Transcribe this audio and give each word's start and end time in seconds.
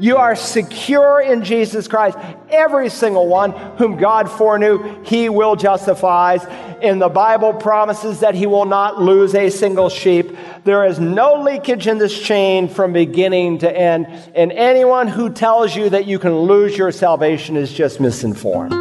You 0.00 0.18
are 0.18 0.36
secure 0.36 1.20
in 1.20 1.42
Jesus 1.42 1.88
Christ. 1.88 2.16
Every 2.50 2.88
single 2.88 3.26
one 3.26 3.50
whom 3.78 3.96
God 3.96 4.30
foreknew, 4.30 5.02
he 5.02 5.28
will 5.28 5.56
justify. 5.56 6.34
And 6.80 7.02
the 7.02 7.08
Bible 7.08 7.52
promises 7.52 8.20
that 8.20 8.36
he 8.36 8.46
will 8.46 8.64
not 8.64 9.02
lose 9.02 9.34
a 9.34 9.50
single 9.50 9.88
sheep. 9.88 10.36
There 10.62 10.86
is 10.86 11.00
no 11.00 11.42
leakage 11.42 11.88
in 11.88 11.98
this 11.98 12.16
chain 12.16 12.68
from 12.68 12.92
beginning 12.92 13.58
to 13.58 13.76
end. 13.76 14.06
And 14.36 14.52
anyone 14.52 15.08
who 15.08 15.30
tells 15.30 15.74
you 15.74 15.90
that 15.90 16.06
you 16.06 16.20
can 16.20 16.38
lose 16.38 16.78
your 16.78 16.92
salvation 16.92 17.56
is 17.56 17.72
just 17.72 17.98
misinformed. 17.98 18.72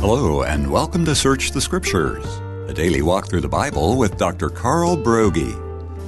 Hello, 0.00 0.42
and 0.42 0.68
welcome 0.68 1.04
to 1.04 1.14
Search 1.14 1.52
the 1.52 1.60
Scriptures, 1.60 2.26
a 2.68 2.74
daily 2.74 3.02
walk 3.02 3.28
through 3.28 3.42
the 3.42 3.48
Bible 3.48 3.96
with 3.96 4.18
Dr. 4.18 4.50
Carl 4.50 4.96
Broggi 4.96 5.63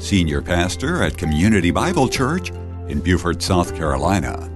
senior 0.06 0.41
pastor 0.41 1.02
at 1.02 1.19
Community 1.19 1.73
Bible 1.73 2.09
Church 2.09 2.51
in 2.88 3.01
Beaufort, 3.01 3.42
South 3.42 3.74
Carolina. 3.74 4.48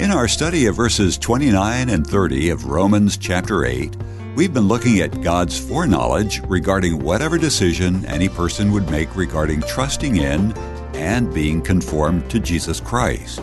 In 0.00 0.10
our 0.10 0.26
study 0.26 0.66
of 0.66 0.74
verses 0.74 1.16
29 1.16 1.88
and 1.88 2.04
30 2.04 2.50
of 2.50 2.64
Romans 2.64 3.16
chapter 3.16 3.64
8, 3.64 3.96
we've 4.34 4.52
been 4.52 4.66
looking 4.66 4.98
at 4.98 5.20
God's 5.20 5.56
foreknowledge 5.56 6.40
regarding 6.48 6.98
whatever 6.98 7.38
decision 7.38 8.04
any 8.06 8.28
person 8.28 8.72
would 8.72 8.90
make 8.90 9.14
regarding 9.14 9.60
trusting 9.62 10.16
in 10.16 10.50
and 10.94 11.32
being 11.32 11.62
conformed 11.62 12.28
to 12.28 12.40
Jesus 12.40 12.80
Christ. 12.80 13.40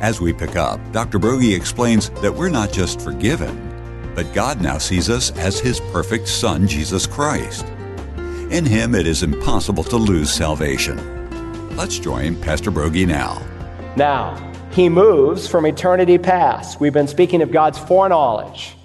As 0.00 0.20
we 0.20 0.32
pick 0.32 0.56
up, 0.56 0.80
Dr. 0.90 1.20
Broggi 1.20 1.54
explains 1.54 2.10
that 2.20 2.34
we're 2.34 2.48
not 2.48 2.72
just 2.72 3.00
forgiven, 3.00 4.10
but 4.16 4.34
God 4.34 4.60
now 4.60 4.78
sees 4.78 5.08
us 5.08 5.30
as 5.36 5.60
His 5.60 5.78
perfect 5.92 6.26
Son, 6.26 6.66
Jesus 6.66 7.06
Christ. 7.06 7.64
In 8.52 8.66
him, 8.66 8.94
it 8.94 9.06
is 9.06 9.22
impossible 9.22 9.82
to 9.84 9.96
lose 9.96 10.30
salvation. 10.30 10.98
Let's 11.74 11.98
join 11.98 12.36
Pastor 12.36 12.70
Broggi 12.70 13.06
now. 13.06 13.40
Now, 13.96 14.52
he 14.72 14.90
moves 14.90 15.48
from 15.48 15.64
eternity 15.64 16.18
past. 16.18 16.78
We've 16.78 16.92
been 16.92 17.08
speaking 17.08 17.40
of 17.40 17.50
God's 17.50 17.78
foreknowledge, 17.78 18.76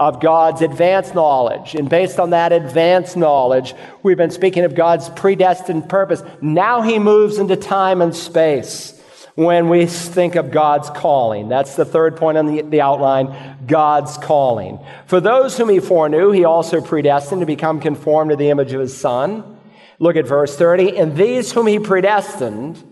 of 0.00 0.22
God's 0.22 0.62
advanced 0.62 1.14
knowledge. 1.14 1.74
And 1.74 1.90
based 1.90 2.18
on 2.18 2.30
that 2.30 2.50
advanced 2.50 3.14
knowledge, 3.14 3.74
we've 4.02 4.16
been 4.16 4.30
speaking 4.30 4.64
of 4.64 4.74
God's 4.74 5.10
predestined 5.10 5.90
purpose. 5.90 6.22
Now 6.40 6.80
he 6.80 6.98
moves 6.98 7.36
into 7.36 7.56
time 7.56 8.00
and 8.00 8.16
space 8.16 8.98
when 9.34 9.68
we 9.68 9.84
think 9.84 10.34
of 10.34 10.50
God's 10.50 10.90
calling. 10.90 11.48
That's 11.48 11.76
the 11.76 11.84
third 11.84 12.16
point 12.16 12.38
on 12.38 12.46
the, 12.46 12.62
the, 12.62 12.80
outline 12.80 13.57
God's 13.68 14.16
calling. 14.18 14.78
For 15.06 15.20
those 15.20 15.56
whom 15.56 15.68
he 15.68 15.80
foreknew, 15.80 16.30
he 16.30 16.44
also 16.44 16.80
predestined 16.80 17.40
to 17.40 17.46
become 17.46 17.80
conformed 17.80 18.30
to 18.30 18.36
the 18.36 18.50
image 18.50 18.72
of 18.72 18.80
his 18.80 18.96
Son. 18.96 19.58
Look 19.98 20.16
at 20.16 20.26
verse 20.26 20.56
30. 20.56 20.96
And 20.96 21.16
these 21.16 21.52
whom 21.52 21.66
he 21.66 21.78
predestined, 21.78 22.82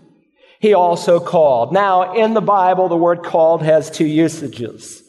he 0.59 0.73
also 0.73 1.19
called. 1.19 1.73
Now, 1.73 2.13
in 2.13 2.33
the 2.33 2.41
Bible, 2.41 2.87
the 2.87 2.97
word 2.97 3.23
called 3.23 3.63
has 3.63 3.91
two 3.91 4.05
usages 4.05 5.03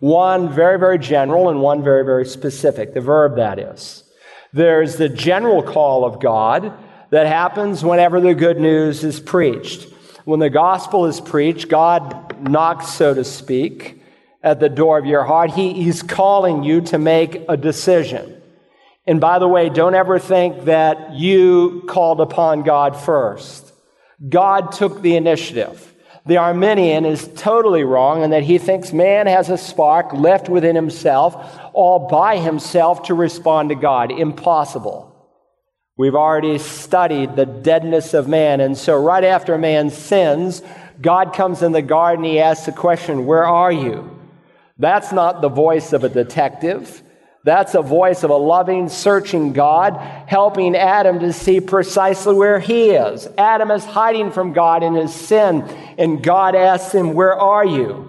one 0.00 0.52
very, 0.52 0.80
very 0.80 0.98
general 0.98 1.48
and 1.48 1.60
one 1.60 1.84
very, 1.84 2.04
very 2.04 2.26
specific. 2.26 2.92
The 2.92 3.00
verb, 3.00 3.36
that 3.36 3.60
is. 3.60 4.02
There's 4.52 4.96
the 4.96 5.08
general 5.08 5.62
call 5.62 6.04
of 6.04 6.20
God 6.20 6.76
that 7.10 7.28
happens 7.28 7.84
whenever 7.84 8.20
the 8.20 8.34
good 8.34 8.58
news 8.58 9.04
is 9.04 9.20
preached. 9.20 9.86
When 10.24 10.40
the 10.40 10.50
gospel 10.50 11.06
is 11.06 11.20
preached, 11.20 11.68
God 11.68 12.48
knocks, 12.48 12.88
so 12.88 13.14
to 13.14 13.22
speak, 13.22 14.01
at 14.42 14.60
the 14.60 14.68
door 14.68 14.98
of 14.98 15.06
your 15.06 15.24
heart. 15.24 15.52
He, 15.52 15.72
he's 15.72 16.02
calling 16.02 16.62
you 16.62 16.80
to 16.82 16.98
make 16.98 17.42
a 17.48 17.56
decision. 17.56 18.40
And 19.06 19.20
by 19.20 19.38
the 19.38 19.48
way, 19.48 19.68
don't 19.68 19.94
ever 19.94 20.18
think 20.18 20.64
that 20.64 21.12
you 21.14 21.84
called 21.88 22.20
upon 22.20 22.62
God 22.62 22.96
first. 22.96 23.72
God 24.28 24.72
took 24.72 25.02
the 25.02 25.16
initiative. 25.16 25.88
The 26.24 26.36
Arminian 26.36 27.04
is 27.04 27.28
totally 27.34 27.82
wrong 27.82 28.22
in 28.22 28.30
that 28.30 28.44
he 28.44 28.58
thinks 28.58 28.92
man 28.92 29.26
has 29.26 29.50
a 29.50 29.58
spark 29.58 30.12
left 30.12 30.48
within 30.48 30.76
himself, 30.76 31.34
all 31.72 32.06
by 32.08 32.38
himself, 32.38 33.04
to 33.04 33.14
respond 33.14 33.70
to 33.70 33.74
God. 33.74 34.12
Impossible. 34.12 35.08
We've 35.96 36.14
already 36.14 36.58
studied 36.58 37.34
the 37.34 37.44
deadness 37.44 38.14
of 38.14 38.28
man. 38.28 38.60
And 38.60 38.78
so, 38.78 39.02
right 39.02 39.24
after 39.24 39.58
man 39.58 39.90
sins, 39.90 40.62
God 41.00 41.34
comes 41.34 41.60
in 41.62 41.72
the 41.72 41.82
garden. 41.82 42.24
He 42.24 42.38
asks 42.38 42.66
the 42.66 42.72
question, 42.72 43.26
Where 43.26 43.44
are 43.44 43.72
you? 43.72 44.21
That's 44.78 45.12
not 45.12 45.42
the 45.42 45.48
voice 45.48 45.92
of 45.92 46.04
a 46.04 46.08
detective. 46.08 47.02
That's 47.44 47.74
a 47.74 47.82
voice 47.82 48.22
of 48.22 48.30
a 48.30 48.36
loving, 48.36 48.88
searching 48.88 49.52
God 49.52 49.96
helping 50.26 50.76
Adam 50.76 51.18
to 51.20 51.32
see 51.32 51.60
precisely 51.60 52.34
where 52.34 52.60
he 52.60 52.90
is. 52.90 53.26
Adam 53.36 53.72
is 53.72 53.84
hiding 53.84 54.30
from 54.30 54.52
God 54.52 54.84
in 54.84 54.94
his 54.94 55.12
sin, 55.12 55.62
and 55.98 56.22
God 56.22 56.54
asks 56.54 56.94
him, 56.94 57.14
Where 57.14 57.38
are 57.38 57.66
you? 57.66 58.08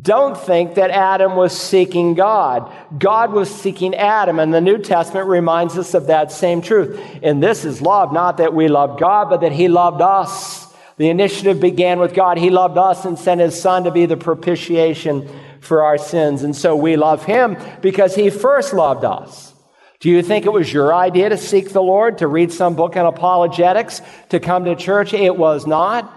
Don't 0.00 0.38
think 0.38 0.76
that 0.76 0.90
Adam 0.90 1.34
was 1.34 1.58
seeking 1.58 2.14
God. 2.14 2.72
God 2.96 3.32
was 3.32 3.52
seeking 3.52 3.96
Adam, 3.96 4.38
and 4.38 4.54
the 4.54 4.60
New 4.60 4.78
Testament 4.78 5.26
reminds 5.26 5.76
us 5.76 5.94
of 5.94 6.06
that 6.06 6.30
same 6.30 6.62
truth. 6.62 7.00
And 7.24 7.42
this 7.42 7.64
is 7.64 7.82
love, 7.82 8.12
not 8.12 8.36
that 8.36 8.54
we 8.54 8.68
loved 8.68 9.00
God, 9.00 9.28
but 9.28 9.40
that 9.40 9.50
He 9.50 9.66
loved 9.66 10.00
us. 10.00 10.72
The 10.96 11.08
initiative 11.08 11.58
began 11.58 11.98
with 11.98 12.14
God. 12.14 12.38
He 12.38 12.50
loved 12.50 12.78
us 12.78 13.04
and 13.04 13.18
sent 13.18 13.40
His 13.40 13.60
Son 13.60 13.82
to 13.82 13.90
be 13.90 14.06
the 14.06 14.16
propitiation 14.16 15.28
for 15.60 15.82
our 15.82 15.98
sins. 15.98 16.42
And 16.42 16.54
so 16.56 16.76
we 16.76 16.96
love 16.96 17.24
Him 17.24 17.56
because 17.80 18.14
He 18.14 18.30
first 18.30 18.72
loved 18.72 19.04
us. 19.04 19.54
Do 20.00 20.08
you 20.08 20.22
think 20.22 20.46
it 20.46 20.52
was 20.52 20.72
your 20.72 20.94
idea 20.94 21.28
to 21.28 21.36
seek 21.36 21.70
the 21.70 21.82
Lord, 21.82 22.18
to 22.18 22.26
read 22.26 22.52
some 22.52 22.74
book 22.74 22.96
on 22.96 23.04
apologetics, 23.04 24.00
to 24.30 24.40
come 24.40 24.64
to 24.64 24.74
church? 24.74 25.12
It 25.12 25.36
was 25.36 25.66
not. 25.66 26.16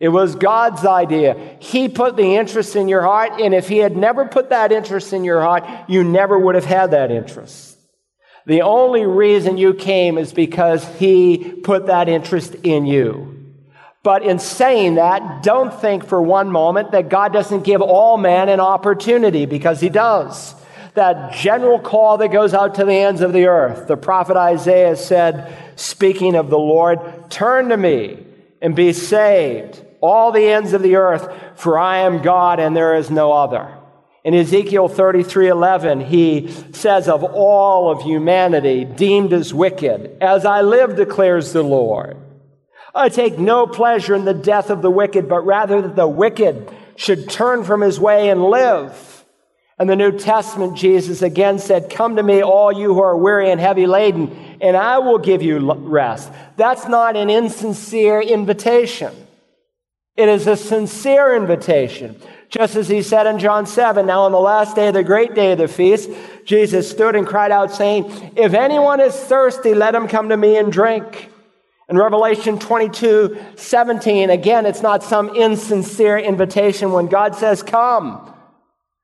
It 0.00 0.08
was 0.08 0.34
God's 0.34 0.84
idea. 0.84 1.56
He 1.60 1.88
put 1.88 2.16
the 2.16 2.36
interest 2.36 2.74
in 2.74 2.88
your 2.88 3.02
heart, 3.02 3.40
and 3.40 3.54
if 3.54 3.68
He 3.68 3.78
had 3.78 3.96
never 3.96 4.26
put 4.26 4.50
that 4.50 4.72
interest 4.72 5.12
in 5.12 5.24
your 5.24 5.40
heart, 5.40 5.64
you 5.88 6.02
never 6.04 6.38
would 6.38 6.54
have 6.54 6.64
had 6.64 6.90
that 6.90 7.10
interest. 7.10 7.78
The 8.46 8.62
only 8.62 9.06
reason 9.06 9.56
you 9.56 9.72
came 9.74 10.18
is 10.18 10.32
because 10.32 10.86
He 10.96 11.52
put 11.62 11.86
that 11.86 12.08
interest 12.08 12.54
in 12.62 12.86
you. 12.86 13.33
But 14.04 14.22
in 14.22 14.38
saying 14.38 14.96
that, 14.96 15.42
don't 15.42 15.72
think 15.80 16.06
for 16.06 16.20
one 16.20 16.50
moment 16.50 16.92
that 16.92 17.08
God 17.08 17.32
doesn't 17.32 17.64
give 17.64 17.80
all 17.80 18.18
men 18.18 18.50
an 18.50 18.60
opportunity, 18.60 19.46
because 19.46 19.80
He 19.80 19.88
does. 19.88 20.54
That 20.92 21.32
general 21.32 21.80
call 21.80 22.18
that 22.18 22.28
goes 22.28 22.54
out 22.54 22.76
to 22.76 22.84
the 22.84 22.92
ends 22.92 23.22
of 23.22 23.32
the 23.32 23.46
earth. 23.46 23.88
The 23.88 23.96
prophet 23.96 24.36
Isaiah 24.36 24.94
said, 24.94 25.56
speaking 25.74 26.36
of 26.36 26.50
the 26.50 26.58
Lord, 26.58 27.30
turn 27.30 27.70
to 27.70 27.76
me 27.76 28.24
and 28.60 28.76
be 28.76 28.92
saved 28.92 29.82
all 30.00 30.32
the 30.32 30.48
ends 30.48 30.74
of 30.74 30.82
the 30.82 30.96
earth, 30.96 31.34
for 31.56 31.78
I 31.78 32.00
am 32.00 32.20
God 32.20 32.60
and 32.60 32.76
there 32.76 32.94
is 32.94 33.10
no 33.10 33.32
other. 33.32 33.74
In 34.22 34.34
Ezekiel 34.34 34.88
33 34.88 35.48
11, 35.48 36.00
he 36.00 36.54
says, 36.72 37.08
Of 37.08 37.24
all 37.24 37.90
of 37.90 38.02
humanity 38.02 38.84
deemed 38.84 39.32
as 39.32 39.54
wicked, 39.54 40.18
as 40.20 40.44
I 40.44 40.60
live, 40.60 40.94
declares 40.94 41.52
the 41.52 41.62
Lord, 41.62 42.16
I 42.94 43.08
take 43.08 43.38
no 43.38 43.66
pleasure 43.66 44.14
in 44.14 44.24
the 44.24 44.34
death 44.34 44.70
of 44.70 44.80
the 44.80 44.90
wicked, 44.90 45.28
but 45.28 45.44
rather 45.44 45.82
that 45.82 45.96
the 45.96 46.06
wicked 46.06 46.70
should 46.96 47.28
turn 47.28 47.64
from 47.64 47.80
his 47.80 47.98
way 47.98 48.28
and 48.28 48.44
live. 48.44 49.24
In 49.80 49.88
the 49.88 49.96
New 49.96 50.16
Testament, 50.16 50.76
Jesus 50.76 51.20
again 51.20 51.58
said, 51.58 51.90
Come 51.90 52.14
to 52.16 52.22
me, 52.22 52.42
all 52.42 52.70
you 52.70 52.94
who 52.94 53.02
are 53.02 53.16
weary 53.16 53.50
and 53.50 53.60
heavy 53.60 53.86
laden, 53.86 54.30
and 54.60 54.76
I 54.76 54.98
will 54.98 55.18
give 55.18 55.42
you 55.42 55.72
rest. 55.72 56.30
That's 56.56 56.86
not 56.86 57.16
an 57.16 57.28
insincere 57.28 58.20
invitation. 58.20 59.12
It 60.16 60.28
is 60.28 60.46
a 60.46 60.56
sincere 60.56 61.34
invitation. 61.34 62.20
Just 62.48 62.76
as 62.76 62.88
he 62.88 63.02
said 63.02 63.26
in 63.26 63.40
John 63.40 63.66
7, 63.66 64.06
now 64.06 64.20
on 64.22 64.30
the 64.30 64.38
last 64.38 64.76
day, 64.76 64.86
of 64.86 64.94
the 64.94 65.02
great 65.02 65.34
day 65.34 65.50
of 65.50 65.58
the 65.58 65.66
feast, 65.66 66.08
Jesus 66.44 66.88
stood 66.88 67.16
and 67.16 67.26
cried 67.26 67.50
out, 67.50 67.72
saying, 67.72 68.32
If 68.36 68.54
anyone 68.54 69.00
is 69.00 69.16
thirsty, 69.16 69.74
let 69.74 69.96
him 69.96 70.06
come 70.06 70.28
to 70.28 70.36
me 70.36 70.56
and 70.56 70.70
drink. 70.70 71.32
In 71.88 71.98
Revelation 71.98 72.58
22, 72.58 73.38
17, 73.56 74.30
again, 74.30 74.64
it's 74.64 74.80
not 74.80 75.02
some 75.02 75.36
insincere 75.36 76.18
invitation 76.18 76.92
when 76.92 77.08
God 77.08 77.34
says, 77.36 77.62
Come. 77.62 78.32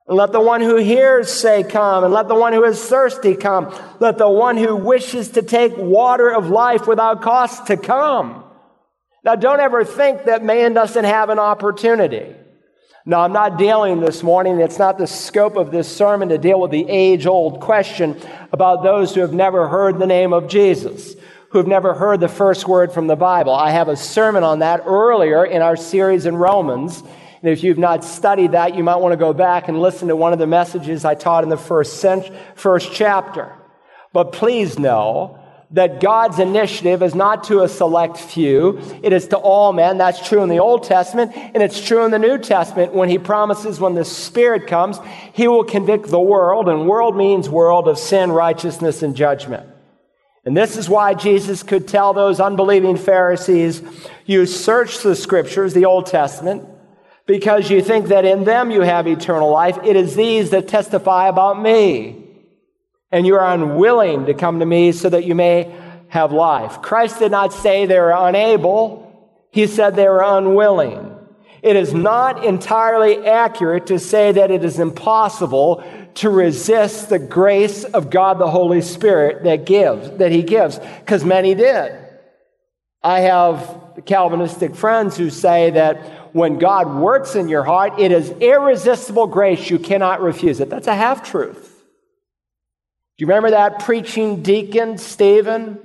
And 0.09 0.17
let 0.17 0.33
the 0.33 0.41
one 0.41 0.63
who 0.63 0.77
hears 0.77 1.31
say, 1.31 1.63
Come. 1.63 2.05
And 2.05 2.15
let 2.15 2.29
the 2.29 2.35
one 2.35 2.55
who 2.55 2.65
is 2.65 2.83
thirsty 2.83 3.35
come. 3.35 3.75
Let 4.01 4.17
the 4.17 4.31
one 4.31 4.57
who 4.57 4.77
wishes 4.77 5.29
to 5.31 5.43
take 5.43 5.77
water 5.77 6.35
of 6.35 6.49
life 6.49 6.87
without 6.87 7.21
cost 7.21 7.67
to 7.67 7.77
come. 7.77 8.45
Now, 9.25 9.37
don't 9.37 9.61
ever 9.61 9.85
think 9.85 10.25
that 10.25 10.43
man 10.43 10.73
doesn't 10.73 11.05
have 11.05 11.29
an 11.29 11.39
opportunity. 11.39 12.35
Now, 13.05 13.21
I'm 13.21 13.33
not 13.33 13.59
dealing 13.59 14.01
this 14.01 14.23
morning, 14.23 14.61
it's 14.61 14.79
not 14.79 14.99
the 14.99 15.07
scope 15.07 15.57
of 15.57 15.71
this 15.71 15.95
sermon 15.95 16.29
to 16.29 16.39
deal 16.39 16.61
with 16.61 16.71
the 16.71 16.87
age 16.89 17.27
old 17.27 17.61
question 17.61 18.17
about 18.53 18.83
those 18.83 19.15
who 19.15 19.21
have 19.21 19.33
never 19.33 19.69
heard 19.69 19.99
the 19.99 20.07
name 20.07 20.33
of 20.33 20.49
Jesus, 20.49 21.15
who 21.51 21.59
have 21.59 21.67
never 21.67 21.95
heard 21.95 22.21
the 22.21 22.29
first 22.29 22.67
word 22.67 22.93
from 22.93 23.09
the 23.09 23.17
Bible. 23.17 23.53
I 23.53 23.71
have 23.71 23.89
a 23.89 23.97
sermon 23.97 24.45
on 24.45 24.61
that 24.61 24.83
earlier 24.87 25.45
in 25.45 25.63
our 25.63 25.77
series 25.77 26.27
in 26.27 26.37
Romans. 26.37 27.03
And 27.43 27.51
if 27.51 27.65
you've 27.65 27.79
not 27.79 28.05
studied 28.05 28.53
that, 28.53 28.77
you 28.77 28.85
might 28.85 28.97
want 28.97 29.13
to 29.13 29.17
go 29.17 29.33
back 29.33 29.69
and 29.69 29.81
listen 29.81 30.09
to 30.09 30.17
one 30.17 30.33
of 30.33 30.39
the 30.39 30.47
messages 30.47 31.05
I 31.05 31.15
taught 31.15 31.43
in 31.43 31.51
the 31.51 31.57
first, 31.57 31.99
cent- 31.99 32.31
first 32.55 32.93
chapter. 32.93 33.53
But 34.13 34.33
please 34.33 34.79
know 34.79 35.41
that 35.73 36.01
God's 36.01 36.39
initiative 36.39 37.03
is 37.03 37.15
not 37.15 37.45
to 37.45 37.63
a 37.63 37.69
select 37.69 38.17
few, 38.19 38.81
it 39.03 39.13
is 39.13 39.29
to 39.29 39.37
all 39.37 39.73
men. 39.73 39.99
That's 39.99 40.29
true 40.29 40.43
in 40.43 40.49
the 40.49 40.59
Old 40.59 40.83
Testament, 40.85 41.33
and 41.35 41.63
it's 41.63 41.81
true 41.81 42.05
in 42.05 42.11
the 42.11 42.19
New 42.19 42.39
Testament 42.39 42.93
when 42.93 43.09
he 43.09 43.19
promises 43.19 43.79
when 43.79 43.95
the 43.95 44.05
Spirit 44.05 44.67
comes, 44.67 44.99
he 45.33 45.47
will 45.47 45.65
convict 45.65 46.09
the 46.09 46.21
world, 46.21 46.69
and 46.69 46.89
world 46.89 47.17
means 47.17 47.49
world 47.49 47.87
of 47.87 47.99
sin, 47.99 48.33
righteousness, 48.33 49.03
and 49.03 49.15
judgment. 49.15 49.70
And 50.45 50.57
this 50.57 50.77
is 50.77 50.89
why 50.89 51.15
Jesus 51.15 51.63
could 51.63 51.87
tell 51.87 52.13
those 52.13 52.41
unbelieving 52.41 52.97
Pharisees, 52.97 53.83
You 54.25 54.47
search 54.47 55.01
the 55.01 55.15
scriptures, 55.15 55.75
the 55.75 55.85
Old 55.85 56.07
Testament, 56.07 56.67
because 57.27 57.71
you 57.71 57.83
think 57.83 58.07
that 58.09 58.25
in 58.25 58.45
them 58.45 58.71
you 58.71 58.81
have 58.81 59.07
eternal 59.07 59.51
life. 59.51 59.79
It 59.85 59.97
is 59.97 60.17
these 60.17 60.51
that 60.51 60.69
testify 60.69 61.29
about 61.29 61.61
me 61.61 62.21
and 63.13 63.27
you 63.27 63.35
are 63.35 63.55
unwilling 63.55 64.27
to 64.27 64.35
come 64.35 64.61
to 64.61 64.67
me 64.67 64.93
so 64.93 65.09
that 65.09 65.25
you 65.25 65.35
may 65.35 65.75
have 66.09 66.33
life. 66.33 66.81
Christ 66.83 67.19
did 67.19 67.31
not 67.31 67.53
say 67.53 67.87
they 67.87 67.99
were 67.99 68.15
unable, 68.17 69.07
he 69.51 69.67
said 69.67 69.97
they 69.97 70.09
were 70.09 70.23
unwilling. 70.23 71.17
It 71.63 71.77
is 71.77 71.93
not 71.93 72.45
entirely 72.45 73.27
accurate 73.27 73.87
to 73.89 73.99
say 73.99 74.33
that 74.33 74.51
it 74.51 74.65
is 74.65 74.79
impossible 74.79 75.85
to 76.15 76.31
resist 76.31 77.09
the 77.09 77.19
grace 77.19 77.85
of 77.85 78.11
God 78.11 78.39
the 78.39 78.51
Holy 78.51 78.83
Spirit 78.83 79.45
that 79.45 79.65
gives, 79.65 80.11
that 80.19 80.33
he 80.33 80.43
gives, 80.43 80.79
because 80.79 81.25
many 81.25 81.55
did. 81.55 81.97
I 83.03 83.21
have 83.21 83.81
Calvinistic 84.05 84.75
friends 84.75 85.17
who 85.17 85.31
say 85.31 85.71
that 85.71 86.35
when 86.35 86.59
God 86.59 86.95
works 86.95 87.35
in 87.35 87.49
your 87.49 87.65
heart, 87.65 87.99
it 87.99 88.13
is 88.13 88.31
irresistible 88.31 89.27
grace. 89.27 89.71
You 89.71 89.79
cannot 89.79 90.21
refuse 90.21 90.61
it. 90.61 90.71
That's 90.71 90.87
a 90.87 90.95
half 90.95 91.29
truth 91.29 91.83
Do 93.17 93.23
you 93.25 93.27
remember 93.27 93.51
that 93.51 93.81
preaching 93.81 94.43
deacon, 94.43 94.99
Stephen, 94.99 95.79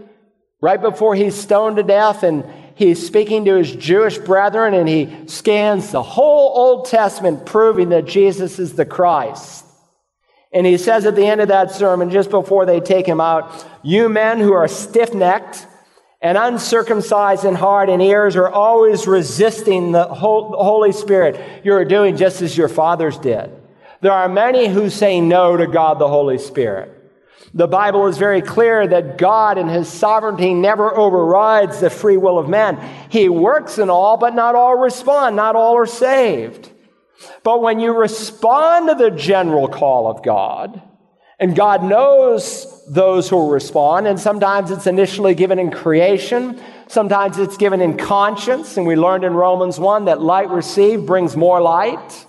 right 0.61 0.81
before 0.81 1.15
he's 1.15 1.35
stoned 1.35 1.77
to 1.77 1.83
death 1.83 2.23
and 2.23 2.45
he's 2.75 3.05
speaking 3.05 3.45
to 3.45 3.55
his 3.55 3.75
Jewish 3.75 4.17
brethren 4.17 4.73
and 4.73 4.87
he 4.87 5.27
scans 5.27 5.91
the 5.91 6.03
whole 6.03 6.53
Old 6.55 6.85
Testament 6.85 7.45
proving 7.45 7.89
that 7.89 8.05
Jesus 8.05 8.59
is 8.59 8.73
the 8.73 8.85
Christ. 8.85 9.64
And 10.55 10.65
he 10.65 10.77
says 10.77 11.05
at 11.05 11.17
the 11.17 11.25
end 11.27 11.41
of 11.41 11.49
that 11.49 11.71
sermon, 11.71 12.09
just 12.09 12.29
before 12.29 12.65
they 12.65 12.79
take 12.79 13.05
him 13.05 13.19
out, 13.19 13.67
you 13.83 14.07
men 14.07 14.39
who 14.39 14.53
are 14.53 14.69
stiff 14.69 15.13
necked 15.13 15.67
and 16.21 16.37
uncircumcised 16.37 17.43
in 17.43 17.55
heart 17.55 17.89
and 17.89 18.01
ears 18.01 18.37
are 18.37 18.49
always 18.49 19.05
resisting 19.05 19.91
the 19.91 20.05
Holy 20.05 20.93
Spirit. 20.93 21.65
You're 21.65 21.83
doing 21.83 22.15
just 22.15 22.41
as 22.41 22.57
your 22.57 22.69
fathers 22.69 23.17
did. 23.17 23.51
There 23.99 24.13
are 24.13 24.29
many 24.29 24.69
who 24.69 24.89
say 24.89 25.19
no 25.19 25.57
to 25.57 25.67
God 25.67 25.99
the 25.99 26.07
Holy 26.07 26.37
Spirit. 26.37 26.93
The 27.53 27.67
Bible 27.67 28.07
is 28.07 28.17
very 28.17 28.41
clear 28.41 28.87
that 28.87 29.17
God 29.17 29.57
in 29.57 29.67
his 29.67 29.89
sovereignty 29.89 30.53
never 30.53 30.95
overrides 30.95 31.81
the 31.81 31.89
free 31.89 32.17
will 32.17 32.39
of 32.39 32.47
man. 32.47 32.79
He 33.09 33.27
works 33.27 33.77
in 33.77 33.89
all, 33.89 34.15
but 34.15 34.35
not 34.35 34.55
all 34.55 34.77
respond. 34.77 35.35
Not 35.35 35.57
all 35.57 35.77
are 35.77 35.85
saved. 35.85 36.71
But 37.43 37.61
when 37.61 37.79
you 37.79 37.93
respond 37.93 38.89
to 38.89 38.95
the 38.95 39.11
general 39.11 39.67
call 39.67 40.07
of 40.07 40.23
God, 40.23 40.81
and 41.39 41.55
God 41.55 41.83
knows 41.83 42.83
those 42.87 43.29
who 43.29 43.35
will 43.35 43.49
respond, 43.49 44.07
and 44.07 44.19
sometimes 44.19 44.71
it's 44.71 44.87
initially 44.87 45.35
given 45.35 45.59
in 45.59 45.69
creation, 45.69 46.59
sometimes 46.87 47.37
it's 47.37 47.57
given 47.57 47.81
in 47.81 47.97
conscience, 47.97 48.77
and 48.77 48.87
we 48.87 48.95
learned 48.95 49.25
in 49.25 49.33
Romans 49.33 49.79
1 49.79 50.05
that 50.05 50.21
light 50.21 50.49
received 50.49 51.05
brings 51.05 51.35
more 51.35 51.61
light. 51.61 52.25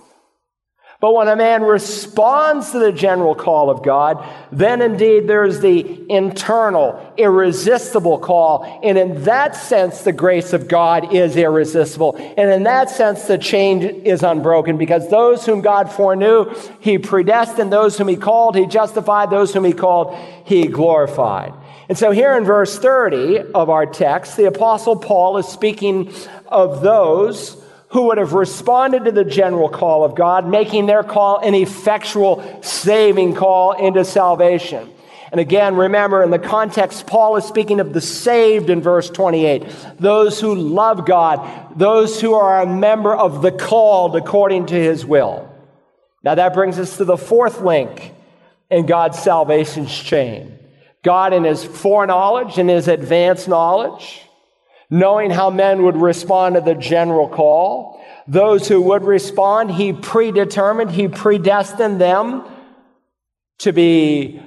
But 0.99 1.13
when 1.13 1.27
a 1.27 1.35
man 1.35 1.61
responds 1.61 2.71
to 2.71 2.79
the 2.79 2.91
general 2.91 3.35
call 3.35 3.69
of 3.69 3.83
God, 3.83 4.27
then 4.51 4.81
indeed 4.81 5.27
there's 5.27 5.59
the 5.59 6.11
internal, 6.11 7.13
irresistible 7.17 8.17
call. 8.17 8.81
And 8.83 8.97
in 8.97 9.23
that 9.25 9.55
sense, 9.55 10.01
the 10.01 10.11
grace 10.11 10.53
of 10.53 10.67
God 10.67 11.13
is 11.13 11.37
irresistible. 11.37 12.15
And 12.17 12.49
in 12.49 12.63
that 12.63 12.89
sense, 12.89 13.25
the 13.25 13.37
change 13.37 13.83
is 13.83 14.23
unbroken 14.23 14.77
because 14.77 15.07
those 15.11 15.45
whom 15.45 15.61
God 15.61 15.91
foreknew, 15.91 16.51
he 16.79 16.97
predestined. 16.97 17.71
Those 17.71 17.95
whom 17.95 18.07
he 18.07 18.15
called, 18.15 18.55
he 18.55 18.65
justified. 18.65 19.29
Those 19.29 19.53
whom 19.53 19.65
he 19.65 19.73
called, 19.73 20.17
he 20.45 20.65
glorified. 20.65 21.53
And 21.89 21.97
so 21.97 22.09
here 22.09 22.35
in 22.35 22.43
verse 22.43 22.79
30 22.79 23.51
of 23.53 23.69
our 23.69 23.85
text, 23.85 24.35
the 24.35 24.45
apostle 24.45 24.95
Paul 24.95 25.37
is 25.37 25.47
speaking 25.47 26.11
of 26.47 26.81
those 26.81 27.56
who 27.89 28.07
would 28.07 28.17
have 28.17 28.33
responded 28.33 29.05
to 29.05 29.11
the 29.11 29.23
general 29.23 29.69
call 29.69 30.03
of 30.03 30.15
God, 30.15 30.47
making 30.47 30.85
their 30.85 31.03
call 31.03 31.39
an 31.39 31.55
effectual 31.55 32.61
saving 32.61 33.35
call 33.35 33.73
into 33.73 34.03
salvation. 34.03 34.89
And 35.31 35.41
again, 35.41 35.75
remember 35.75 36.23
in 36.23 36.31
the 36.31 36.39
context, 36.39 37.05
Paul 37.05 37.35
is 37.37 37.45
speaking 37.45 37.79
of 37.79 37.93
the 37.93 38.01
saved 38.01 38.69
in 38.69 38.81
verse 38.81 39.09
28. 39.09 39.65
Those 39.99 40.39
who 40.39 40.55
love 40.55 41.05
God, 41.05 41.77
those 41.77 42.21
who 42.21 42.33
are 42.33 42.61
a 42.61 42.67
member 42.67 43.13
of 43.13 43.41
the 43.41 43.51
called 43.51 44.15
according 44.15 44.67
to 44.67 44.75
his 44.75 45.05
will. 45.05 45.53
Now 46.23 46.35
that 46.35 46.53
brings 46.53 46.79
us 46.79 46.97
to 46.97 47.05
the 47.05 47.17
fourth 47.17 47.61
link 47.61 48.13
in 48.69 48.85
God's 48.85 49.19
salvation 49.19 49.87
chain. 49.87 50.57
God 51.03 51.33
in 51.33 51.43
his 51.43 51.63
foreknowledge 51.63 52.57
and 52.57 52.69
his 52.69 52.87
advanced 52.87 53.47
knowledge 53.47 54.26
knowing 54.89 55.31
how 55.31 55.49
men 55.49 55.83
would 55.83 55.97
respond 55.97 56.55
to 56.55 56.61
the 56.61 56.75
general 56.75 57.27
call. 57.27 58.01
Those 58.27 58.67
who 58.67 58.81
would 58.81 59.03
respond, 59.03 59.71
he 59.71 59.93
predetermined, 59.93 60.91
he 60.91 61.07
predestined 61.07 61.99
them 61.99 62.43
to 63.59 63.71
be 63.71 64.41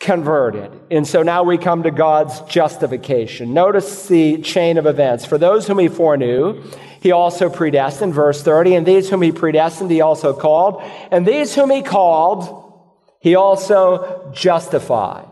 converted. 0.00 0.70
And 0.90 1.06
so 1.06 1.22
now 1.22 1.44
we 1.44 1.56
come 1.56 1.84
to 1.84 1.90
God's 1.90 2.40
justification. 2.42 3.54
Notice 3.54 4.06
the 4.06 4.42
chain 4.42 4.76
of 4.78 4.86
events. 4.86 5.24
For 5.24 5.38
those 5.38 5.66
whom 5.66 5.78
he 5.78 5.88
foreknew, 5.88 6.62
he 7.00 7.12
also 7.12 7.48
predestined, 7.48 8.14
verse 8.14 8.42
30, 8.42 8.74
and 8.76 8.86
these 8.86 9.08
whom 9.08 9.22
he 9.22 9.32
predestined, 9.32 9.90
he 9.90 10.00
also 10.00 10.32
called, 10.32 10.82
and 11.10 11.26
these 11.26 11.54
whom 11.54 11.70
he 11.70 11.82
called, 11.82 12.72
he 13.20 13.34
also 13.34 14.30
justified. 14.34 15.26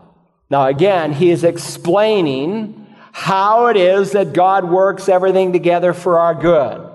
Now 0.49 0.67
again, 0.67 1.13
he 1.13 1.29
is 1.29 1.43
explaining 1.43 2.82
how 3.13 3.67
it 3.67 3.77
is 3.77 4.11
that 4.13 4.33
God 4.33 4.67
works 4.67 5.07
everything 5.07 5.53
together 5.53 5.93
for 5.93 6.19
our 6.19 6.33
good. 6.33 6.89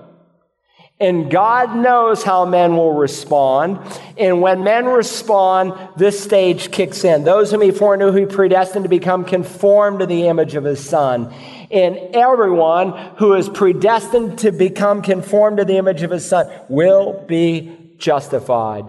And 0.99 1.31
God 1.31 1.77
knows 1.77 2.23
how 2.23 2.43
men 2.43 2.75
will 2.75 2.93
respond. 2.93 3.79
And 4.17 4.41
when 4.41 4.65
men 4.65 4.85
respond, 4.85 5.73
this 5.95 6.21
stage 6.21 6.71
kicks 6.71 7.05
in. 7.05 7.23
Those 7.23 7.51
whom 7.51 7.61
he 7.61 7.71
foreknew, 7.71 8.11
he 8.11 8.25
predestined 8.25 8.83
to 8.83 8.89
become 8.89 9.23
conformed 9.23 9.99
to 9.99 10.05
the 10.05 10.27
image 10.27 10.55
of 10.55 10.65
his 10.65 10.83
son. 10.83 11.33
And 11.71 11.97
everyone 12.13 12.91
who 13.15 13.33
is 13.35 13.47
predestined 13.47 14.39
to 14.39 14.51
become 14.51 15.01
conformed 15.01 15.57
to 15.59 15.65
the 15.65 15.77
image 15.77 16.03
of 16.03 16.11
his 16.11 16.27
son 16.27 16.51
will 16.67 17.23
be 17.27 17.93
justified. 17.97 18.83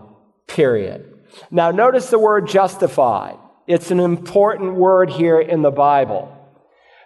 Period. 0.49 1.17
Now, 1.53 1.71
notice 1.71 2.11
the 2.11 2.19
word 2.19 2.49
justified. 2.49 3.37
It's 3.69 3.93
an 3.93 4.01
important 4.01 4.75
word 4.75 5.11
here 5.11 5.41
in 5.41 5.63
the 5.63 5.71
Bible. 5.71 6.37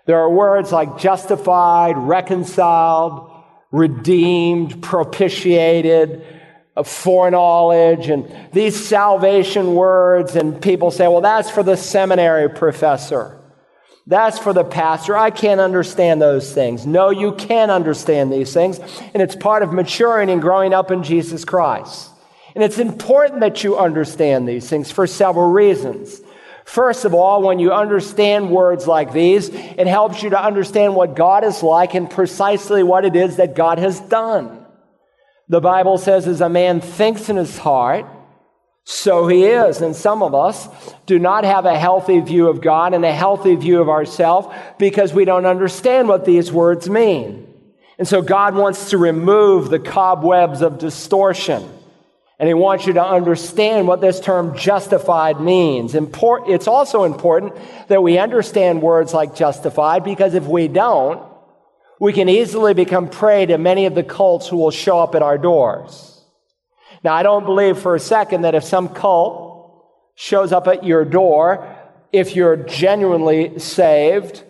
There 0.07 0.19
are 0.19 0.31
words 0.31 0.71
like 0.71 0.99
justified, 0.99 1.97
reconciled, 1.97 3.31
redeemed, 3.73 4.83
propitiated, 4.83 6.25
uh, 6.77 6.83
foreknowledge, 6.83 8.09
and 8.09 8.31
these 8.53 8.87
salvation 8.87 9.75
words. 9.75 10.37
And 10.37 10.61
people 10.61 10.91
say, 10.91 11.09
well, 11.09 11.23
that's 11.23 11.51
for 11.51 11.63
the 11.63 11.77
seminary 11.77 12.51
professor. 12.51 13.41
That's 14.07 14.39
for 14.39 14.53
the 14.53 14.65
pastor. 14.65 15.17
I 15.17 15.31
can't 15.31 15.61
understand 15.61 16.21
those 16.21 16.53
things. 16.53 16.87
No, 16.87 17.09
you 17.09 17.33
can 17.33 17.71
understand 17.71 18.31
these 18.31 18.53
things. 18.53 18.79
And 19.15 19.23
it's 19.23 19.35
part 19.35 19.63
of 19.63 19.73
maturing 19.73 20.29
and 20.29 20.43
growing 20.43 20.75
up 20.75 20.91
in 20.91 21.03
Jesus 21.03 21.47
Christ. 21.47 22.11
And 22.55 22.63
it's 22.63 22.79
important 22.79 23.41
that 23.41 23.65
you 23.65 23.79
understand 23.79 24.47
these 24.47 24.69
things 24.69 24.93
for 24.93 25.07
several 25.07 25.51
reasons. 25.51 26.21
First 26.65 27.05
of 27.05 27.15
all, 27.15 27.43
when 27.43 27.59
you 27.59 27.73
understand 27.73 28.51
words 28.51 28.87
like 28.87 29.13
these, 29.13 29.49
it 29.51 29.87
helps 29.87 30.23
you 30.23 30.31
to 30.31 30.43
understand 30.43 30.95
what 30.95 31.15
God 31.15 31.45
is 31.45 31.63
like 31.63 31.95
and 31.95 32.11
precisely 32.11 32.83
what 32.83 33.05
it 33.05 33.15
is 33.17 33.37
that 33.37 33.55
God 33.55 33.79
has 33.79 34.01
done. 34.01 34.65
The 35.49 35.61
Bible 35.61 35.99
says, 35.99 36.27
as 36.27 36.41
a 36.41 36.49
man 36.49 36.81
thinks 36.81 37.29
in 37.29 37.37
his 37.37 37.59
heart, 37.59 38.07
so 38.85 39.29
he 39.29 39.45
is. 39.45 39.81
And 39.81 39.95
some 39.95 40.23
of 40.23 40.35
us 40.35 40.69
do 41.07 41.19
not 41.19 41.45
have 41.45 41.67
a 41.67 41.79
healthy 41.79 42.21
view 42.21 42.49
of 42.49 42.61
God 42.61 42.95
and 42.95 43.05
a 43.05 43.13
healthy 43.13 43.57
view 43.57 43.81
of 43.81 43.89
ourselves 43.89 44.49
because 44.79 45.13
we 45.13 45.25
don't 45.25 45.47
understand 45.47 46.09
what 46.09 46.25
these 46.25 46.51
words 46.53 46.89
mean. 46.89 47.47
And 47.99 48.09
so 48.09 48.23
God 48.23 48.55
wants 48.55 48.91
to 48.91 48.99
remove 48.99 49.71
the 49.71 49.79
cobwebs 49.79 50.63
of 50.63 50.79
distortion 50.79 51.69
and 52.39 52.49
he 52.49 52.55
wants 52.55 52.87
you 52.87 52.95
to 52.95 53.05
understand 53.05 53.87
what 53.87 54.01
this 54.01 54.19
term 54.19 54.57
justified 54.57 55.41
means. 55.41 55.95
It's 55.95 56.67
also 56.67 57.05
important 57.05 57.55
that 57.89 58.03
we 58.03 58.19
understand 58.19 58.83
words 58.83 59.15
like 59.15 59.37
justified 59.37 60.03
because 60.03 60.35
if 60.35 60.45
we 60.45 60.67
don't, 60.67 61.23
we 62.01 62.13
can 62.13 62.29
easily 62.29 62.75
become 62.75 63.09
prey 63.09 63.47
to 63.47 63.57
many 63.57 63.87
of 63.87 63.95
the 63.95 64.03
cults 64.03 64.49
who 64.49 64.57
will 64.57 64.73
show 64.73 64.99
up 64.99 65.15
at 65.15 65.23
our 65.23 65.39
doors. 65.39 66.23
Now, 67.05 67.15
I 67.15 67.23
don't 67.23 67.45
believe 67.45 67.79
for 67.79 67.95
a 67.95 68.01
second 68.01 68.43
that 68.43 68.55
if 68.55 68.65
some 68.65 68.89
cult 68.89 69.85
shows 70.17 70.53
up 70.53 70.67
at 70.67 70.85
your 70.85 71.05
door, 71.05 71.77
if 72.13 72.35
you're 72.35 72.57
genuinely 72.57 73.59
saved, 73.59 74.43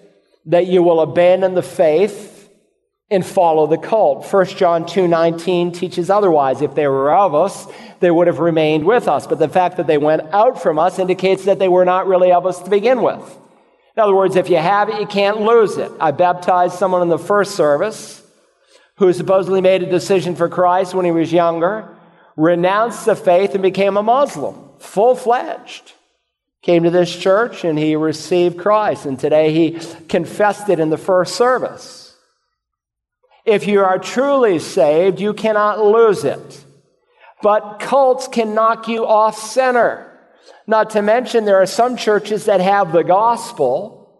that 0.47 0.67
you 0.67 0.83
will 0.83 1.01
abandon 1.01 1.55
the 1.55 1.63
faith 1.63 2.34
and 3.11 3.25
follow 3.25 3.67
the 3.67 3.79
cult. 3.79 4.25
1 4.25 4.57
John 4.57 4.85
2:19 4.85 5.73
teaches 5.73 6.11
otherwise. 6.11 6.63
If 6.63 6.75
they 6.75 6.89
were 6.89 7.15
of 7.15 7.35
us, 7.35 7.67
they 8.01 8.11
would 8.11 8.27
have 8.27 8.39
remained 8.39 8.85
with 8.85 9.09
us. 9.09 9.27
But 9.27 9.39
the 9.39 9.49
fact 9.49 9.77
that 9.77 9.87
they 9.87 9.99
went 9.99 10.23
out 10.33 10.61
from 10.61 10.79
us 10.79 10.99
indicates 10.99 11.45
that 11.45 11.59
they 11.59 11.69
were 11.69 11.85
not 11.85 12.07
really 12.07 12.33
of 12.33 12.47
us 12.47 12.61
to 12.61 12.71
begin 12.71 13.03
with. 13.03 13.39
In 13.97 14.03
other 14.03 14.15
words, 14.15 14.37
if 14.37 14.51
you 14.51 14.57
have 14.57 14.89
it, 14.89 15.01
you 15.01 15.07
can't 15.07 15.43
lose 15.43 15.77
it. 15.77 15.93
I 16.01 16.11
baptized 16.11 16.77
someone 16.77 17.03
in 17.03 17.09
the 17.09 17.19
first 17.19 17.55
service 17.55 18.23
who 18.97 19.13
supposedly 19.13 19.61
made 19.61 19.83
a 19.83 19.91
decision 19.91 20.35
for 20.35 20.49
Christ 20.49 20.95
when 20.95 21.05
he 21.05 21.11
was 21.11 21.33
younger, 21.33 21.89
renounced 22.37 23.07
the 23.07 23.15
faith 23.15 23.55
and 23.55 23.63
became 23.63 23.97
a 23.97 24.03
Muslim, 24.03 24.57
full-fledged. 24.79 25.93
Came 26.63 26.85
to 26.85 26.91
this 26.91 27.15
church 27.15 27.65
and 27.65 27.79
he 27.79 27.95
received 27.95 28.59
Christ, 28.59 29.05
and 29.05 29.19
today 29.19 29.53
he 29.53 29.79
confessed 30.09 30.69
it 30.69 30.81
in 30.81 30.91
the 30.91 30.99
first 30.99 31.37
service. 31.37 32.04
If 33.45 33.67
you 33.67 33.81
are 33.81 33.99
truly 33.99 34.59
saved, 34.59 35.21
you 35.21 35.35
cannot 35.35 35.85
lose 35.85 36.25
it. 36.25 36.65
But 37.43 37.79
cults 37.79 38.27
can 38.29 38.55
knock 38.55 38.89
you 38.89 39.07
off 39.07 39.39
center. 39.39 40.11
Not 40.67 40.91
to 40.91 41.03
mention, 41.03 41.45
there 41.45 41.61
are 41.61 41.67
some 41.67 41.97
churches 41.97 42.47
that 42.47 42.61
have 42.61 42.93
the 42.93 43.05
gospel, 43.05 44.11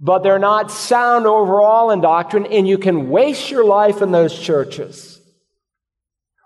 but 0.00 0.24
they're 0.24 0.38
not 0.38 0.72
sound 0.72 1.26
overall 1.26 1.90
in 1.90 2.00
doctrine, 2.00 2.46
and 2.46 2.66
you 2.66 2.76
can 2.76 3.08
waste 3.08 3.50
your 3.50 3.64
life 3.64 4.02
in 4.02 4.10
those 4.10 4.36
churches 4.36 5.16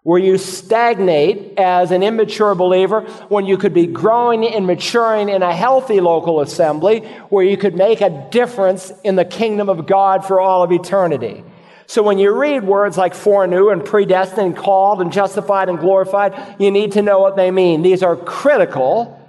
where 0.02 0.18
you 0.18 0.38
stagnate 0.38 1.58
as 1.58 1.90
an 1.90 2.02
immature 2.02 2.54
believer 2.54 3.02
when 3.28 3.44
you 3.44 3.58
could 3.58 3.74
be 3.74 3.86
growing 3.86 4.46
and 4.46 4.66
maturing 4.66 5.28
in 5.28 5.42
a 5.42 5.54
healthy 5.54 6.00
local 6.00 6.40
assembly 6.40 7.00
where 7.28 7.44
you 7.44 7.56
could 7.56 7.74
make 7.74 8.00
a 8.00 8.28
difference 8.30 8.92
in 9.04 9.16
the 9.16 9.24
kingdom 9.24 9.68
of 9.68 9.86
God 9.86 10.24
for 10.24 10.40
all 10.40 10.62
of 10.62 10.72
eternity. 10.72 11.44
So 11.90 12.04
when 12.04 12.20
you 12.20 12.30
read 12.30 12.62
words 12.62 12.96
like 12.96 13.16
foreknew 13.16 13.70
and 13.70 13.84
predestined 13.84 14.46
and 14.46 14.56
called 14.56 15.00
and 15.00 15.12
justified 15.12 15.68
and 15.68 15.76
glorified, 15.76 16.54
you 16.60 16.70
need 16.70 16.92
to 16.92 17.02
know 17.02 17.18
what 17.18 17.34
they 17.34 17.50
mean. 17.50 17.82
These 17.82 18.04
are 18.04 18.14
critical 18.14 19.20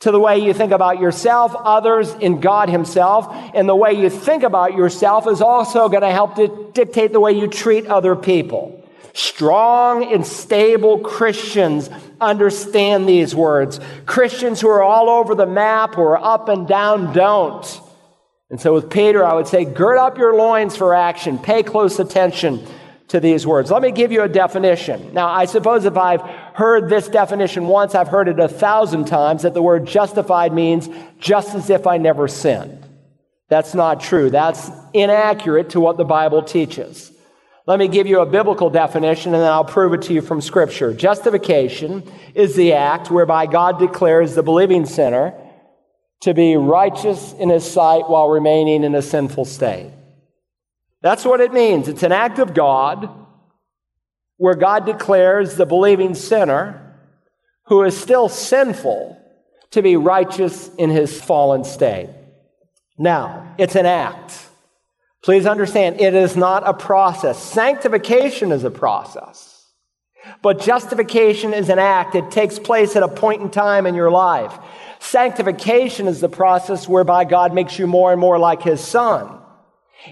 to 0.00 0.10
the 0.10 0.20
way 0.20 0.38
you 0.38 0.52
think 0.52 0.72
about 0.72 1.00
yourself, 1.00 1.56
others, 1.56 2.14
and 2.20 2.42
God 2.42 2.68
Himself. 2.68 3.34
And 3.54 3.66
the 3.66 3.74
way 3.74 3.94
you 3.94 4.10
think 4.10 4.42
about 4.42 4.74
yourself 4.74 5.26
is 5.26 5.40
also 5.40 5.88
going 5.88 6.02
to 6.02 6.10
help 6.10 6.34
to 6.34 6.70
dictate 6.74 7.14
the 7.14 7.20
way 7.20 7.32
you 7.32 7.46
treat 7.46 7.86
other 7.86 8.14
people. 8.14 8.86
Strong 9.14 10.12
and 10.12 10.26
stable 10.26 10.98
Christians 10.98 11.88
understand 12.20 13.08
these 13.08 13.34
words. 13.34 13.80
Christians 14.04 14.60
who 14.60 14.68
are 14.68 14.82
all 14.82 15.08
over 15.08 15.34
the 15.34 15.46
map, 15.46 15.96
are 15.96 16.18
up 16.18 16.50
and 16.50 16.68
down, 16.68 17.14
don't. 17.14 17.80
And 18.50 18.60
so 18.60 18.72
with 18.72 18.88
Peter, 18.88 19.24
I 19.24 19.34
would 19.34 19.46
say, 19.46 19.64
gird 19.64 19.98
up 19.98 20.16
your 20.16 20.34
loins 20.34 20.76
for 20.76 20.94
action. 20.94 21.38
Pay 21.38 21.62
close 21.62 21.98
attention 21.98 22.66
to 23.08 23.20
these 23.20 23.46
words. 23.46 23.70
Let 23.70 23.82
me 23.82 23.90
give 23.90 24.12
you 24.12 24.22
a 24.22 24.28
definition. 24.28 25.12
Now, 25.12 25.28
I 25.28 25.46
suppose 25.46 25.84
if 25.84 25.96
I've 25.96 26.22
heard 26.54 26.88
this 26.88 27.08
definition 27.08 27.66
once, 27.66 27.94
I've 27.94 28.08
heard 28.08 28.28
it 28.28 28.38
a 28.38 28.48
thousand 28.48 29.06
times 29.06 29.42
that 29.42 29.54
the 29.54 29.62
word 29.62 29.86
justified 29.86 30.52
means 30.52 30.88
just 31.18 31.54
as 31.54 31.70
if 31.70 31.86
I 31.86 31.98
never 31.98 32.28
sinned. 32.28 32.86
That's 33.48 33.74
not 33.74 34.00
true. 34.00 34.28
That's 34.30 34.70
inaccurate 34.92 35.70
to 35.70 35.80
what 35.80 35.96
the 35.96 36.04
Bible 36.04 36.42
teaches. 36.42 37.12
Let 37.66 37.78
me 37.78 37.88
give 37.88 38.06
you 38.06 38.20
a 38.20 38.26
biblical 38.26 38.70
definition 38.70 39.34
and 39.34 39.42
then 39.42 39.50
I'll 39.50 39.64
prove 39.64 39.92
it 39.92 40.02
to 40.02 40.14
you 40.14 40.22
from 40.22 40.40
Scripture. 40.40 40.92
Justification 40.94 42.02
is 42.34 42.56
the 42.56 42.72
act 42.74 43.10
whereby 43.10 43.46
God 43.46 43.78
declares 43.78 44.34
the 44.34 44.42
believing 44.42 44.86
sinner 44.86 45.34
to 46.20 46.34
be 46.34 46.56
righteous 46.56 47.32
in 47.34 47.48
his 47.48 47.70
sight 47.70 48.08
while 48.08 48.28
remaining 48.28 48.84
in 48.84 48.94
a 48.94 49.02
sinful 49.02 49.44
state. 49.44 49.92
That's 51.00 51.24
what 51.24 51.40
it 51.40 51.52
means. 51.52 51.88
It's 51.88 52.02
an 52.02 52.12
act 52.12 52.38
of 52.38 52.54
God 52.54 53.08
where 54.36 54.54
God 54.54 54.86
declares 54.86 55.54
the 55.54 55.66
believing 55.66 56.14
sinner 56.14 56.96
who 57.66 57.82
is 57.82 57.96
still 57.96 58.28
sinful 58.28 59.16
to 59.70 59.82
be 59.82 59.96
righteous 59.96 60.70
in 60.76 60.90
his 60.90 61.20
fallen 61.20 61.64
state. 61.64 62.10
Now, 62.96 63.54
it's 63.58 63.76
an 63.76 63.86
act. 63.86 64.46
Please 65.22 65.46
understand, 65.46 66.00
it 66.00 66.14
is 66.14 66.36
not 66.36 66.66
a 66.66 66.72
process. 66.72 67.40
Sanctification 67.42 68.50
is 68.50 68.64
a 68.64 68.70
process. 68.70 69.66
But 70.42 70.60
justification 70.60 71.54
is 71.54 71.68
an 71.68 71.78
act. 71.78 72.14
It 72.14 72.30
takes 72.30 72.58
place 72.58 72.96
at 72.96 73.02
a 73.02 73.08
point 73.08 73.42
in 73.42 73.50
time 73.50 73.86
in 73.86 73.94
your 73.94 74.10
life. 74.10 74.56
Sanctification 75.00 76.08
is 76.08 76.20
the 76.20 76.28
process 76.28 76.88
whereby 76.88 77.24
God 77.24 77.54
makes 77.54 77.78
you 77.78 77.86
more 77.86 78.12
and 78.12 78.20
more 78.20 78.38
like 78.38 78.62
His 78.62 78.80
Son. 78.80 79.38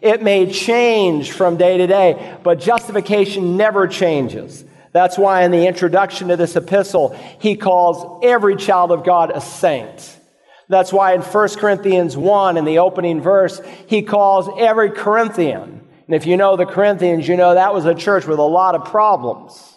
It 0.03 0.23
may 0.23 0.51
change 0.51 1.33
from 1.33 1.57
day 1.57 1.79
to 1.79 1.87
day, 1.87 2.39
but 2.43 2.61
justification 2.61 3.57
never 3.57 3.87
changes. 3.87 4.65
That's 4.93 5.19
why 5.19 5.43
in 5.43 5.51
the 5.51 5.67
introduction 5.67 6.29
to 6.29 6.37
this 6.37 6.57
epistle, 6.57 7.17
he 7.39 7.57
calls 7.57 8.25
every 8.25 8.57
child 8.57 8.93
of 8.93 9.05
God 9.05 9.31
a 9.31 9.41
saint. 9.41 10.19
That's 10.69 10.93
why 10.93 11.15
in 11.15 11.21
1 11.21 11.49
Corinthians 11.57 12.17
1, 12.17 12.57
in 12.57 12.65
the 12.65 12.79
opening 12.79 13.21
verse, 13.21 13.61
he 13.87 14.03
calls 14.03 14.49
every 14.59 14.91
Corinthian. 14.91 15.87
And 16.07 16.15
if 16.15 16.27
you 16.27 16.37
know 16.37 16.57
the 16.57 16.67
Corinthians, 16.67 17.29
you 17.29 17.37
know 17.37 17.55
that 17.55 17.75
was 17.75 17.85
a 17.85 17.95
church 17.95 18.27
with 18.27 18.39
a 18.39 18.43
lot 18.43 18.75
of 18.75 18.87
problems. 18.87 19.77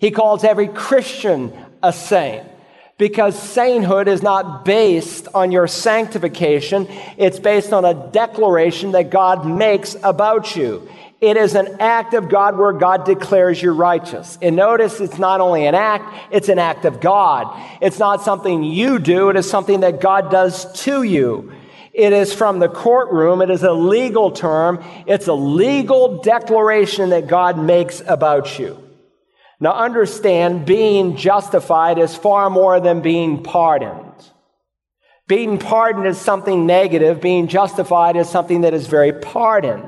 He 0.00 0.10
calls 0.10 0.44
every 0.44 0.68
Christian 0.68 1.52
a 1.82 1.92
saint 1.92 2.48
because 2.98 3.40
sainthood 3.40 4.08
is 4.08 4.22
not 4.22 4.64
based 4.64 5.28
on 5.34 5.52
your 5.52 5.66
sanctification. 5.66 6.88
It's 7.18 7.38
based 7.38 7.72
on 7.72 7.84
a 7.84 7.94
declaration 8.10 8.92
that 8.92 9.10
God 9.10 9.46
makes 9.46 9.96
about 10.02 10.56
you. 10.56 10.88
It 11.20 11.36
is 11.36 11.54
an 11.54 11.76
act 11.80 12.14
of 12.14 12.28
God 12.28 12.58
where 12.58 12.72
God 12.72 13.04
declares 13.04 13.60
you 13.60 13.72
righteous. 13.72 14.38
And 14.42 14.54
notice 14.54 15.00
it's 15.00 15.18
not 15.18 15.40
only 15.40 15.66
an 15.66 15.74
act, 15.74 16.14
it's 16.30 16.48
an 16.48 16.58
act 16.58 16.84
of 16.84 17.00
God. 17.00 17.48
It's 17.80 17.98
not 17.98 18.22
something 18.22 18.62
you 18.62 18.98
do, 18.98 19.30
it 19.30 19.36
is 19.36 19.48
something 19.48 19.80
that 19.80 20.00
God 20.00 20.30
does 20.30 20.70
to 20.84 21.02
you. 21.02 21.52
It 21.92 22.12
is 22.12 22.34
from 22.34 22.58
the 22.58 22.68
courtroom. 22.68 23.40
It 23.40 23.48
is 23.48 23.62
a 23.62 23.72
legal 23.72 24.30
term. 24.30 24.84
It's 25.06 25.28
a 25.28 25.32
legal 25.32 26.20
declaration 26.20 27.08
that 27.08 27.26
God 27.26 27.58
makes 27.58 28.02
about 28.06 28.58
you. 28.58 28.85
Now 29.58 29.72
understand, 29.72 30.66
being 30.66 31.16
justified 31.16 31.98
is 31.98 32.14
far 32.14 32.50
more 32.50 32.78
than 32.78 33.00
being 33.00 33.42
pardoned. 33.42 34.12
Being 35.28 35.58
pardoned 35.58 36.06
is 36.06 36.18
something 36.18 36.66
negative. 36.66 37.20
Being 37.20 37.48
justified 37.48 38.16
is 38.16 38.28
something 38.28 38.60
that 38.60 38.74
is 38.74 38.86
very 38.86 39.12
pardoned. 39.12 39.84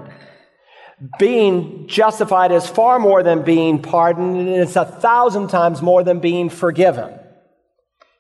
Being 1.19 1.87
justified 1.87 2.51
is 2.51 2.67
far 2.67 2.99
more 2.99 3.23
than 3.23 3.43
being 3.43 3.81
pardoned, 3.81 4.37
and 4.37 4.49
it's 4.49 4.75
a 4.75 4.85
thousand 4.85 5.49
times 5.49 5.81
more 5.81 6.03
than 6.03 6.19
being 6.19 6.49
forgiven. 6.49 7.15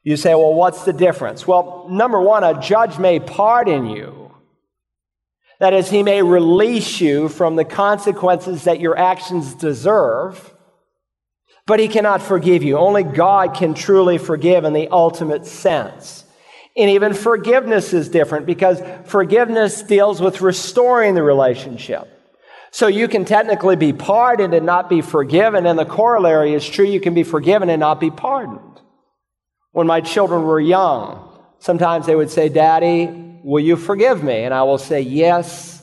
You 0.05 0.17
say, 0.17 0.35
well, 0.35 0.55
what's 0.55 0.85
the 0.85 0.93
difference? 0.93 1.47
Well, 1.47 1.88
number 1.90 2.21
one, 2.21 2.45
a 2.45 2.61
judge 2.61 2.99
may 2.99 3.19
pardon 3.19 3.87
you. 3.87 4.33
That 5.59 5.75
is, 5.75 5.90
he 5.90 6.05
may 6.05 6.23
release 6.23 7.00
you 7.00 7.28
from 7.28 7.57
the 7.57 7.64
consequences 7.64 8.64
that 8.64 8.78
your 8.78 8.97
actions 8.97 9.55
deserve 9.55 10.55
but 11.69 11.79
he 11.79 11.87
cannot 11.87 12.23
forgive 12.23 12.63
you. 12.63 12.79
Only 12.79 13.03
God 13.03 13.55
can 13.55 13.75
truly 13.75 14.17
forgive 14.17 14.65
in 14.65 14.73
the 14.73 14.89
ultimate 14.89 15.45
sense. 15.45 16.25
And 16.75 16.89
even 16.91 17.13
forgiveness 17.13 17.93
is 17.93 18.09
different 18.09 18.47
because 18.47 18.81
forgiveness 19.05 19.83
deals 19.83 20.19
with 20.19 20.41
restoring 20.41 21.15
the 21.15 21.23
relationship. 21.23 22.09
So 22.71 22.87
you 22.87 23.07
can 23.07 23.27
technically 23.27 23.77
be 23.77 23.93
pardoned 23.93 24.55
and 24.55 24.65
not 24.65 24.89
be 24.89 25.03
forgiven, 25.03 25.67
and 25.67 25.79
the 25.79 25.85
corollary 25.85 26.55
is 26.55 26.67
true. 26.67 26.87
You 26.87 27.01
can 27.01 27.13
be 27.13 27.23
forgiven 27.23 27.69
and 27.69 27.81
not 27.81 28.01
be 28.01 28.11
pardoned. 28.11 28.81
When 29.73 29.87
my 29.87 30.01
children 30.01 30.45
were 30.45 30.61
young, 30.61 31.39
sometimes 31.59 32.07
they 32.07 32.17
would 32.17 32.31
say, 32.31 32.49
Daddy, 32.49 33.41
will 33.45 33.63
you 33.63 33.77
forgive 33.77 34.25
me? 34.25 34.45
And 34.45 34.55
I 34.55 34.63
will 34.63 34.79
say, 34.79 35.03
Yes, 35.03 35.77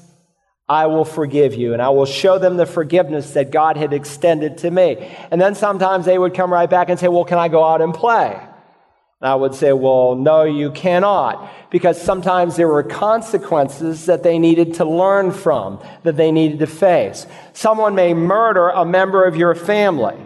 I 0.67 0.88
will 0.88 1.05
forgive 1.05 1.53
you. 1.53 1.74
And 1.74 1.81
I 1.81 1.89
will 1.89 2.05
show 2.05 2.39
them 2.39 2.57
the 2.57 2.65
forgiveness 2.65 3.34
that 3.34 3.51
God 3.51 3.77
had 3.77 3.93
extended 3.93 4.57
to 4.60 4.72
me. 4.72 5.15
And 5.29 5.39
then 5.39 5.55
sometimes 5.55 6.05
they 6.05 6.17
would 6.17 6.34
come 6.34 6.51
right 6.51 6.69
back 6.69 6.89
and 6.89 7.00
say, 7.00 7.07
Well, 7.07 7.25
can 7.25 7.38
I 7.38 7.48
go 7.48 7.63
out 7.63 7.81
and 7.81 7.93
play? 7.93 8.34
And 9.22 9.29
I 9.29 9.36
would 9.36 9.53
say, 9.53 9.74
Well, 9.74 10.15
no, 10.15 10.43
you 10.43 10.72
cannot. 10.72 11.51
Because 11.69 12.01
sometimes 12.01 12.55
there 12.55 12.67
were 12.67 12.84
consequences 12.84 14.07
that 14.07 14.24
they 14.24 14.39
needed 14.39 14.75
to 14.75 14.86
learn 14.86 15.31
from, 15.31 15.79
that 16.03 16.17
they 16.17 16.31
needed 16.31 16.60
to 16.60 16.67
face. 16.67 17.27
Someone 17.53 17.93
may 17.93 18.13
murder 18.13 18.69
a 18.69 18.86
member 18.86 19.25
of 19.25 19.36
your 19.36 19.53
family. 19.53 20.17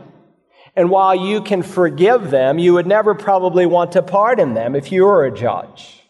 And 0.75 0.89
while 0.89 1.15
you 1.15 1.41
can 1.41 1.63
forgive 1.63 2.29
them, 2.29 2.57
you 2.57 2.73
would 2.73 2.87
never 2.87 3.13
probably 3.13 3.65
want 3.65 3.91
to 3.93 4.01
pardon 4.01 4.53
them 4.53 4.75
if 4.75 4.91
you 4.91 5.03
were 5.03 5.25
a 5.25 5.35
judge. 5.35 6.01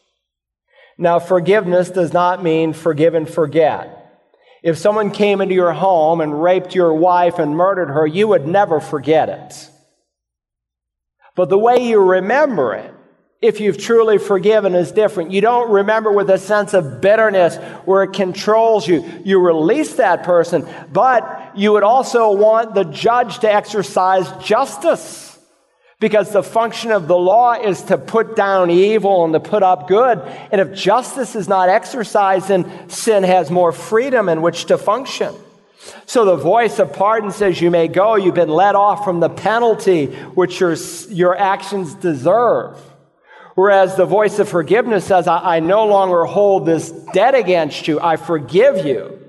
Now, 0.99 1.17
forgiveness 1.17 1.89
does 1.89 2.13
not 2.13 2.43
mean 2.43 2.73
forgive 2.73 3.15
and 3.15 3.27
forget. 3.27 3.98
If 4.61 4.77
someone 4.77 5.11
came 5.11 5.41
into 5.41 5.55
your 5.55 5.73
home 5.73 6.21
and 6.21 6.41
raped 6.41 6.75
your 6.75 6.93
wife 6.93 7.39
and 7.39 7.55
murdered 7.55 7.89
her, 7.89 8.05
you 8.05 8.27
would 8.27 8.47
never 8.47 8.79
forget 8.79 9.29
it. 9.29 9.69
But 11.35 11.49
the 11.49 11.57
way 11.57 11.87
you 11.87 11.99
remember 11.99 12.73
it 12.73 12.93
if 13.41 13.61
you've 13.61 13.77
truly 13.77 14.17
forgiven 14.17 14.75
is 14.75 14.91
different. 14.91 15.31
You 15.31 15.39
don't 15.39 15.71
remember 15.71 16.11
with 16.11 16.29
a 16.29 16.37
sense 16.37 16.73
of 16.73 16.99
bitterness 16.99 17.55
where 17.85 18.03
it 18.03 18.11
controls 18.11 18.85
you. 18.85 19.05
You 19.23 19.39
release 19.39 19.95
that 19.95 20.23
person, 20.23 20.67
but 20.91 21.53
you 21.55 21.71
would 21.71 21.83
also 21.83 22.33
want 22.33 22.75
the 22.75 22.83
judge 22.83 23.39
to 23.39 23.53
exercise 23.53 24.29
justice. 24.43 25.28
Because 25.99 26.31
the 26.31 26.43
function 26.43 26.91
of 26.91 27.07
the 27.07 27.17
law 27.17 27.53
is 27.53 27.83
to 27.83 27.97
put 27.97 28.35
down 28.35 28.71
evil 28.71 29.25
and 29.25 29.33
to 29.33 29.39
put 29.41 29.63
up 29.63 29.87
good. 29.87 30.19
And 30.51 30.61
if 30.61 30.73
justice 30.73 31.35
is 31.35 31.49
not 31.49 31.67
exercised, 31.67 32.47
then 32.47 32.89
sin 32.89 33.23
has 33.23 33.51
more 33.51 33.73
freedom 33.73 34.29
in 34.29 34.41
which 34.41 34.65
to 34.65 34.77
function. 34.77 35.35
So 36.05 36.23
the 36.23 36.37
voice 36.37 36.79
of 36.79 36.93
pardon 36.93 37.31
says, 37.31 37.59
You 37.59 37.69
may 37.69 37.89
go. 37.89 38.15
You've 38.15 38.35
been 38.35 38.49
let 38.49 38.75
off 38.75 39.03
from 39.03 39.19
the 39.19 39.29
penalty 39.29 40.07
which 40.07 40.59
your, 40.59 40.75
your 41.09 41.37
actions 41.37 41.95
deserve. 41.95 42.79
Whereas 43.55 43.97
the 43.97 44.05
voice 44.05 44.39
of 44.39 44.47
forgiveness 44.47 45.03
says, 45.03 45.27
I, 45.27 45.57
I 45.57 45.59
no 45.59 45.85
longer 45.85 46.23
hold 46.23 46.65
this 46.65 46.91
debt 46.91 47.35
against 47.35 47.89
you. 47.89 47.99
I 47.99 48.15
forgive 48.15 48.85
you. 48.85 49.19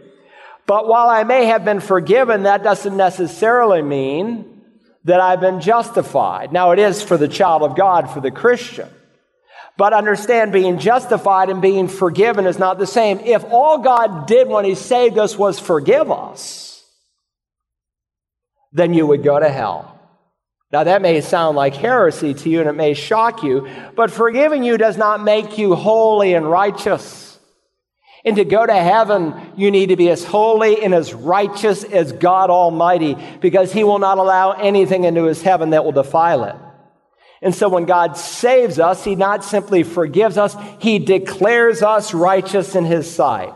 But 0.67 0.87
while 0.87 1.09
I 1.09 1.25
may 1.25 1.47
have 1.47 1.65
been 1.65 1.81
forgiven, 1.81 2.45
that 2.45 2.63
doesn't 2.63 2.97
necessarily 2.97 3.83
mean 3.83 4.60
that 5.05 5.21
I've 5.21 5.41
been 5.41 5.61
justified. 5.61 6.53
Now, 6.53 6.73
it 6.73 6.79
is 6.79 7.03
for 7.03 7.17
the 7.17 7.29
child 7.29 7.63
of 7.63 7.77
God, 7.77 8.11
for 8.11 8.21
the 8.21 8.31
Christian. 8.31 8.89
But 9.77 9.95
understand 9.95 10.53
being 10.53 10.79
justified 10.79 11.49
and 11.49 11.63
being 11.63 11.89
forgiven 11.89 12.47
is 12.47 12.59
not 12.59 12.79
the 12.79 12.87
same. 12.87 13.19
If 13.21 13.45
all 13.45 13.79
God 13.79 14.27
did 14.27 14.49
when 14.49 14.65
He 14.65 14.75
saved 14.75 15.17
us 15.17 15.39
was 15.39 15.59
forgive 15.59 16.11
us, 16.11 16.85
then 18.73 18.93
you 18.93 19.07
would 19.07 19.23
go 19.23 19.39
to 19.39 19.49
hell. 19.49 19.99
Now, 20.73 20.85
that 20.85 21.03
may 21.03 21.21
sound 21.21 21.57
like 21.57 21.75
heresy 21.75 22.35
to 22.35 22.51
you 22.51 22.61
and 22.61 22.69
it 22.69 22.75
may 22.75 22.95
shock 22.95 23.43
you, 23.43 23.69
but 23.97 24.11
forgiving 24.11 24.63
you 24.63 24.79
does 24.79 24.97
not 24.97 25.23
make 25.23 25.59
you 25.59 25.75
holy 25.75 26.35
and 26.35 26.49
righteous. 26.49 27.30
And 28.25 28.37
to 28.37 28.45
go 28.45 28.67
to 28.67 28.75
heaven, 28.75 29.35
you 29.57 29.71
need 29.71 29.89
to 29.89 29.97
be 29.97 30.11
as 30.11 30.25
holy 30.25 30.83
and 30.83 30.95
as 30.95 31.15
righteous 31.15 31.85
as 31.85 32.13
God 32.13 32.51
Almighty 32.51 33.17
because 33.41 33.73
He 33.73 33.85
will 33.85 33.99
not 33.99 34.19
allow 34.19 34.53
anything 34.53 35.05
into 35.05 35.25
His 35.25 35.41
heaven 35.41 35.71
that 35.71 35.85
will 35.85 35.93
defile 35.93 36.45
it. 36.45 36.57
And 37.43 37.55
so 37.55 37.69
when 37.71 37.87
God 37.87 38.19
saves 38.19 38.79
us, 38.79 39.05
He 39.05 39.15
not 39.15 39.43
simply 39.43 39.83
forgives 39.83 40.37
us, 40.37 40.55
He 40.79 40.99
declares 40.99 41.83
us 41.83 42.13
righteous 42.13 42.75
in 42.75 42.85
His 42.85 43.11
sight. 43.11 43.55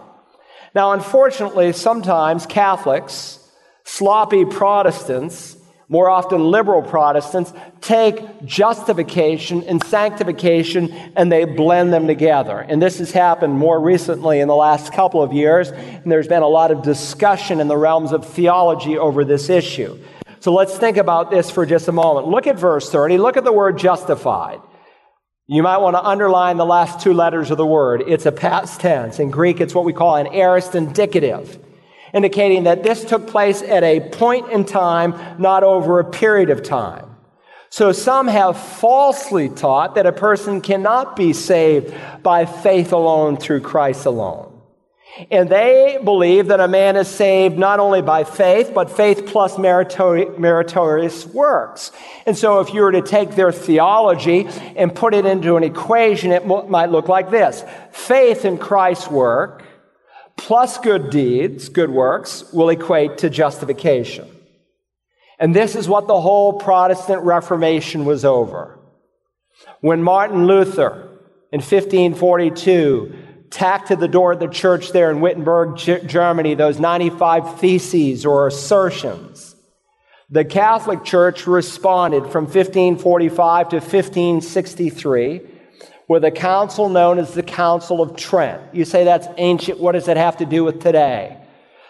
Now, 0.75 0.93
unfortunately, 0.93 1.73
sometimes 1.73 2.47
Catholics, 2.47 3.39
sloppy 3.85 4.45
Protestants, 4.45 5.57
more 5.89 6.09
often 6.09 6.51
liberal 6.51 6.83
Protestants, 6.83 7.53
take 7.81 8.45
justification 8.45 9.63
and 9.65 9.85
sanctification 9.85 10.93
and 11.17 11.31
they 11.31 11.45
blend 11.45 11.93
them 11.93 12.07
together. 12.07 12.61
And 12.61 12.81
this 12.81 12.99
has 12.99 13.11
happened 13.11 13.55
more 13.55 13.81
recently 13.81 14.41
in 14.41 14.49
the 14.49 14.55
last 14.55 14.93
couple 14.93 15.23
of 15.23 15.33
years, 15.33 15.71
and 15.71 16.11
there's 16.11 16.29
been 16.29 16.43
a 16.43 16.49
lot 16.49 16.71
of 16.71 16.83
discussion 16.83 17.61
in 17.61 17.69
the 17.69 17.77
realms 17.77 18.13
of 18.13 18.27
theology 18.27 18.97
over 18.97 19.25
this 19.25 19.51
issue. 19.51 19.99
So 20.41 20.53
let's 20.53 20.77
think 20.77 20.97
about 20.97 21.31
this 21.31 21.51
for 21.51 21.65
just 21.65 21.89
a 21.89 21.93
moment. 21.93 22.29
Look 22.29 22.47
at 22.47 22.59
verse 22.59 22.91
30. 22.91 23.19
Look 23.19 23.37
at 23.37 23.45
the 23.45 23.53
word 23.53 23.79
justified. 23.79 24.61
You 25.47 25.63
might 25.63 25.79
want 25.79 25.95
to 25.95 26.03
underline 26.03 26.57
the 26.57 26.67
last 26.67 27.01
two 27.01 27.13
letters 27.13 27.51
of 27.51 27.59
the 27.59 27.67
word. 27.67 28.03
It's 28.07 28.25
a 28.25 28.33
past 28.33 28.81
tense. 28.81 29.19
In 29.19 29.31
Greek, 29.31 29.61
it's 29.61 29.75
what 29.75 29.85
we 29.85 29.93
call 29.93 30.17
an 30.17 30.27
aorist 30.29 30.75
indicative 30.75 31.59
indicating 32.15 32.65
that 32.65 32.83
this 32.83 33.05
took 33.05 33.27
place 33.27 33.61
at 33.61 33.83
a 33.83 34.01
point 34.01 34.51
in 34.51 34.65
time, 34.65 35.15
not 35.39 35.63
over 35.65 35.99
a 35.99 36.05
period 36.05 36.49
of 36.49 36.63
time. 36.63 37.11
So 37.71 37.91
some 37.91 38.29
have 38.29 38.57
falsely 38.57 39.49
taught 39.49 39.97
that 39.97 40.07
a 40.07 40.13
person 40.13 40.61
cannot 40.61 41.17
be 41.17 41.33
saved 41.33 41.93
by 42.23 42.47
faith 42.47 42.93
alone 42.93 43.37
through 43.37 43.63
Christ 43.63 44.07
alone. 44.07 44.53
And 45.29 45.49
they 45.49 45.99
believe 46.03 46.49
that 46.49 46.61
a 46.61 46.69
man 46.69 46.95
is 46.95 47.09
saved 47.09 47.59
not 47.59 47.81
only 47.81 48.01
by 48.01 48.23
faith, 48.23 48.71
but 48.73 48.97
faith 48.97 49.27
plus 49.27 49.59
meritorious 49.59 51.27
works. 51.27 51.91
And 52.27 52.39
so 52.39 52.61
if 52.61 52.73
you 52.73 52.83
were 52.83 52.93
to 52.93 53.03
take 53.03 53.33
their 53.33 53.51
theology 53.51 54.47
and 54.77 54.95
put 54.95 55.13
it 55.13 55.27
into 55.27 55.57
an 55.57 55.65
equation, 55.65 56.31
it 56.31 56.47
might 56.47 56.91
look 56.91 57.09
like 57.09 57.31
this. 57.31 57.65
Faith 57.91 58.45
in 58.45 58.57
Christ's 58.57 59.09
work 59.09 59.64
plus 60.37 60.79
good 60.79 61.11
deeds, 61.11 61.69
good 61.69 61.91
works, 61.91 62.53
will 62.53 62.69
equate 62.69 63.19
to 63.19 63.31
justification. 63.31 64.29
And 65.39 65.55
this 65.55 65.75
is 65.75 65.89
what 65.89 66.07
the 66.07 66.21
whole 66.21 66.55
Protestant 66.55 67.23
Reformation 67.23 68.05
was 68.05 68.25
over. 68.25 68.79
When 69.81 70.03
Martin 70.03 70.47
Luther 70.47 71.09
in 71.53 71.61
1542 71.61 73.15
tacked 73.51 73.89
to 73.89 73.97
the 73.97 74.09
door 74.09 74.33
of 74.33 74.41
the 74.41 74.49
church 74.49 74.93
there 74.93 75.11
in 75.11 75.21
Wittenberg, 75.21 75.77
Germany, 75.77 76.55
those 76.55 76.81
95 76.81 77.59
theses 77.61 78.27
or 78.27 78.47
assertions, 78.47 79.55
the 80.31 80.45
Catholic 80.45 81.05
Church 81.05 81.47
responded 81.47 82.31
from 82.31 82.45
1545 82.45 83.69
to 83.71 83.77
1563 83.77 85.41
with 86.09 86.25
a 86.25 86.31
council 86.31 86.89
known 86.89 87.19
as 87.19 87.35
the 87.35 87.43
Council 87.43 88.03
of 88.03 88.17
Trent. 88.17 88.63
You 88.75 88.85
say 88.85 89.05
that's 89.05 89.27
ancient. 89.39 89.81
What 89.81 89.93
does 89.93 90.09
it 90.09 90.17
have 90.17 90.37
to 90.39 90.45
do 90.45 90.65
with 90.65 90.83
today? 90.83 91.39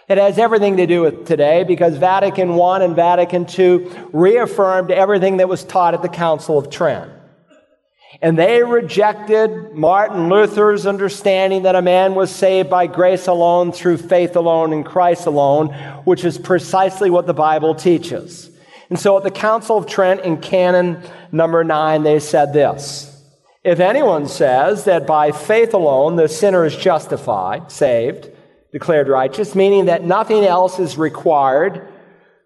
It 0.09 0.19
has 0.19 0.39
everything 0.39 0.77
to 0.77 0.87
do 0.87 1.03
with 1.03 1.27
today 1.27 1.65
because 1.65 1.97
Vatican 1.97 2.51
I 2.61 2.85
and 2.85 2.95
Vatican 2.95 3.47
II 3.59 3.89
reaffirmed 4.13 4.91
everything 4.91 5.39
that 5.39 5.49
was 5.49 5.65
taught 5.65 5.95
at 5.95 6.03
the 6.03 6.09
Council 6.09 6.59
of 6.59 6.71
Trent. 6.71 7.11
And 8.23 8.39
they 8.39 8.63
rejected 8.63 9.73
Martin 9.73 10.29
Luther's 10.29 10.87
understanding 10.87 11.65
that 11.65 11.75
a 11.75 11.83
man 11.83 12.15
was 12.15 12.31
saved 12.31 12.71
by 12.71 12.87
grace 12.87 13.27
alone, 13.27 13.73
through 13.73 13.97
faith 13.97 14.37
alone, 14.37 14.73
in 14.73 14.85
Christ 14.85 15.27
alone, 15.27 15.69
which 16.05 16.25
is 16.25 16.39
precisely 16.39 17.11
what 17.11 17.27
the 17.27 17.35
Bible 17.35 17.75
teaches. 17.75 18.51
And 18.91 18.99
so 18.99 19.17
at 19.17 19.25
the 19.25 19.31
Council 19.31 19.77
of 19.77 19.87
Trent 19.87 20.21
in 20.21 20.37
canon 20.37 21.03
number 21.33 21.65
nine, 21.65 22.03
they 22.03 22.21
said 22.21 22.53
this. 22.53 23.14
If 23.65 23.81
anyone 23.81 24.29
says 24.29 24.85
that 24.85 25.07
by 25.07 25.33
faith 25.33 25.73
alone 25.73 26.17
the 26.17 26.29
sinner 26.29 26.67
is 26.67 26.77
justified, 26.77 27.73
saved, 27.73 28.31
declared 28.73 29.09
righteous, 29.09 29.55
meaning 29.55 29.87
that 29.87 30.05
nothing 30.05 30.45
else 30.45 30.79
is 30.79 30.99
required 30.99 31.89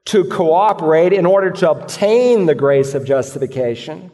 to 0.05 0.25
cooperate 0.25 1.13
in 1.13 1.27
order 1.27 1.51
to 1.51 1.71
obtain 1.71 2.47
the 2.47 2.55
grace 2.55 2.95
of 2.95 3.05
justification, 3.05 4.13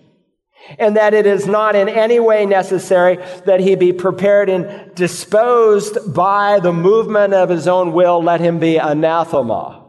and 0.79 0.97
that 0.97 1.13
it 1.13 1.27
is 1.27 1.47
not 1.47 1.77
in 1.77 1.91
any 1.91 2.19
way 2.19 2.47
necessary 2.47 3.17
that 3.45 3.61
he 3.61 3.77
be 3.77 3.93
prepared 3.93 4.49
and 4.49 4.95
disposed 4.95 6.15
by 6.15 6.59
the 6.59 6.73
movement 6.73 7.35
of 7.35 7.51
his 7.51 7.69
own 7.69 7.93
will, 7.93 8.23
let 8.23 8.41
him 8.41 8.59
be 8.59 8.79
anathema. 8.79 9.84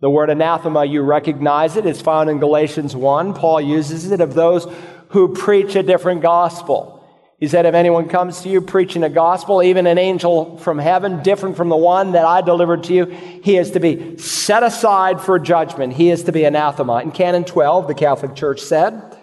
The 0.00 0.08
word 0.08 0.30
anathema, 0.30 0.86
you 0.86 1.02
recognize 1.02 1.76
it. 1.76 1.84
It's 1.84 2.00
found 2.00 2.30
in 2.30 2.38
Galatians 2.38 2.96
1. 2.96 3.34
Paul 3.34 3.60
uses 3.60 4.10
it 4.10 4.22
of 4.22 4.32
those 4.32 4.66
who 5.10 5.34
preach 5.34 5.76
a 5.76 5.82
different 5.82 6.22
gospel. 6.22 6.96
He 7.38 7.48
said, 7.48 7.66
If 7.66 7.74
anyone 7.74 8.08
comes 8.08 8.40
to 8.42 8.48
you 8.48 8.62
preaching 8.62 9.02
a 9.02 9.10
gospel, 9.10 9.62
even 9.62 9.86
an 9.86 9.98
angel 9.98 10.56
from 10.58 10.78
heaven, 10.78 11.22
different 11.22 11.56
from 11.56 11.68
the 11.68 11.76
one 11.76 12.12
that 12.12 12.24
I 12.24 12.40
delivered 12.40 12.84
to 12.84 12.94
you, 12.94 13.06
he 13.06 13.58
is 13.58 13.72
to 13.72 13.80
be 13.80 14.16
set 14.16 14.62
aside 14.62 15.20
for 15.20 15.38
judgment. 15.38 15.92
He 15.92 16.10
is 16.10 16.24
to 16.24 16.32
be 16.32 16.44
anathema. 16.44 17.00
In 17.00 17.12
Canon 17.12 17.44
12, 17.44 17.86
the 17.86 17.94
Catholic 17.94 18.34
Church 18.34 18.60
said, 18.60 19.18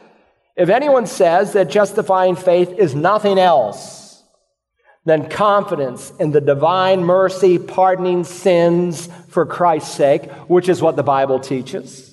If 0.56 0.70
anyone 0.70 1.08
says 1.08 1.54
that 1.54 1.70
justifying 1.72 2.36
faith 2.36 2.70
is 2.78 2.94
nothing 2.94 3.40
else 3.40 4.07
than 5.08 5.30
confidence 5.30 6.12
in 6.20 6.32
the 6.32 6.42
divine 6.42 7.04
mercy 7.04 7.58
pardoning 7.58 8.24
sins 8.24 9.08
for 9.30 9.46
Christ's 9.46 9.96
sake, 9.96 10.30
which 10.48 10.70
is 10.70 10.82
what 10.82 10.96
the 10.96 11.04
Bible 11.04 11.40
teaches, 11.40 12.08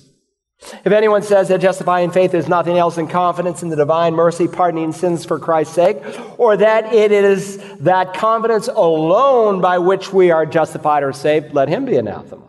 if 0.83 0.91
anyone 0.91 1.21
says 1.21 1.49
that 1.49 1.61
justifying 1.61 2.11
faith 2.11 2.33
is 2.33 2.47
nothing 2.47 2.77
else 2.77 2.95
than 2.95 3.07
confidence 3.07 3.61
in 3.61 3.69
the 3.69 3.75
divine 3.75 4.13
mercy 4.13 4.47
pardoning 4.47 4.93
sins 4.93 5.25
for 5.25 5.37
Christ's 5.37 5.75
sake, 5.75 5.97
or 6.39 6.57
that 6.57 6.93
it 6.93 7.11
is 7.11 7.57
that 7.79 8.13
confidence 8.13 8.67
alone 8.67 9.61
by 9.61 9.77
which 9.77 10.11
we 10.11 10.31
are 10.31 10.45
justified 10.45 11.03
or 11.03 11.13
saved, 11.13 11.53
let 11.53 11.69
him 11.69 11.85
be 11.85 11.97
anathema. 11.97 12.47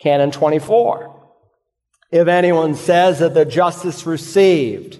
Canon 0.00 0.30
24. 0.30 1.12
If 2.10 2.28
anyone 2.28 2.74
says 2.74 3.18
that 3.18 3.34
the 3.34 3.44
justice 3.44 4.06
received 4.06 4.98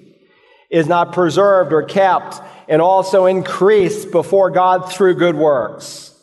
is 0.70 0.86
not 0.86 1.12
preserved 1.12 1.72
or 1.72 1.82
kept 1.82 2.40
and 2.68 2.82
also 2.82 3.26
increased 3.26 4.10
before 4.10 4.50
God 4.50 4.92
through 4.92 5.14
good 5.14 5.36
works, 5.36 6.14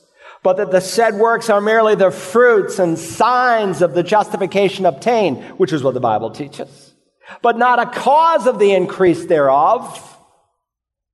but 0.41 0.57
that 0.57 0.71
the 0.71 0.81
said 0.81 1.15
works 1.15 1.49
are 1.49 1.61
merely 1.61 1.95
the 1.95 2.11
fruits 2.11 2.79
and 2.79 2.97
signs 2.99 3.81
of 3.81 3.93
the 3.93 4.03
justification 4.03 4.85
obtained, 4.85 5.43
which 5.57 5.71
is 5.71 5.83
what 5.83 5.93
the 5.93 5.99
Bible 5.99 6.31
teaches, 6.31 6.93
but 7.41 7.57
not 7.57 7.79
a 7.79 7.85
cause 7.85 8.45
of 8.47 8.59
the 8.59 8.73
increase 8.73 9.25
thereof, 9.25 10.17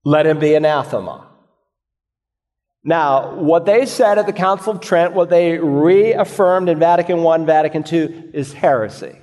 let 0.04 0.26
him 0.26 0.39
be 0.39 0.56
anathema. 0.56 1.28
Now, 2.84 3.36
what 3.36 3.65
they 3.65 3.86
said 3.86 4.18
at 4.18 4.26
the 4.26 4.34
Council 4.34 4.74
of 4.74 4.80
Trent, 4.80 5.13
what 5.13 5.30
they 5.30 5.58
reaffirmed 5.58 6.70
in 6.70 6.80
Vatican 6.80 7.26
I, 7.26 7.38
Vatican 7.39 7.84
II, 7.92 8.32
is 8.34 8.54
heresy. 8.54 9.18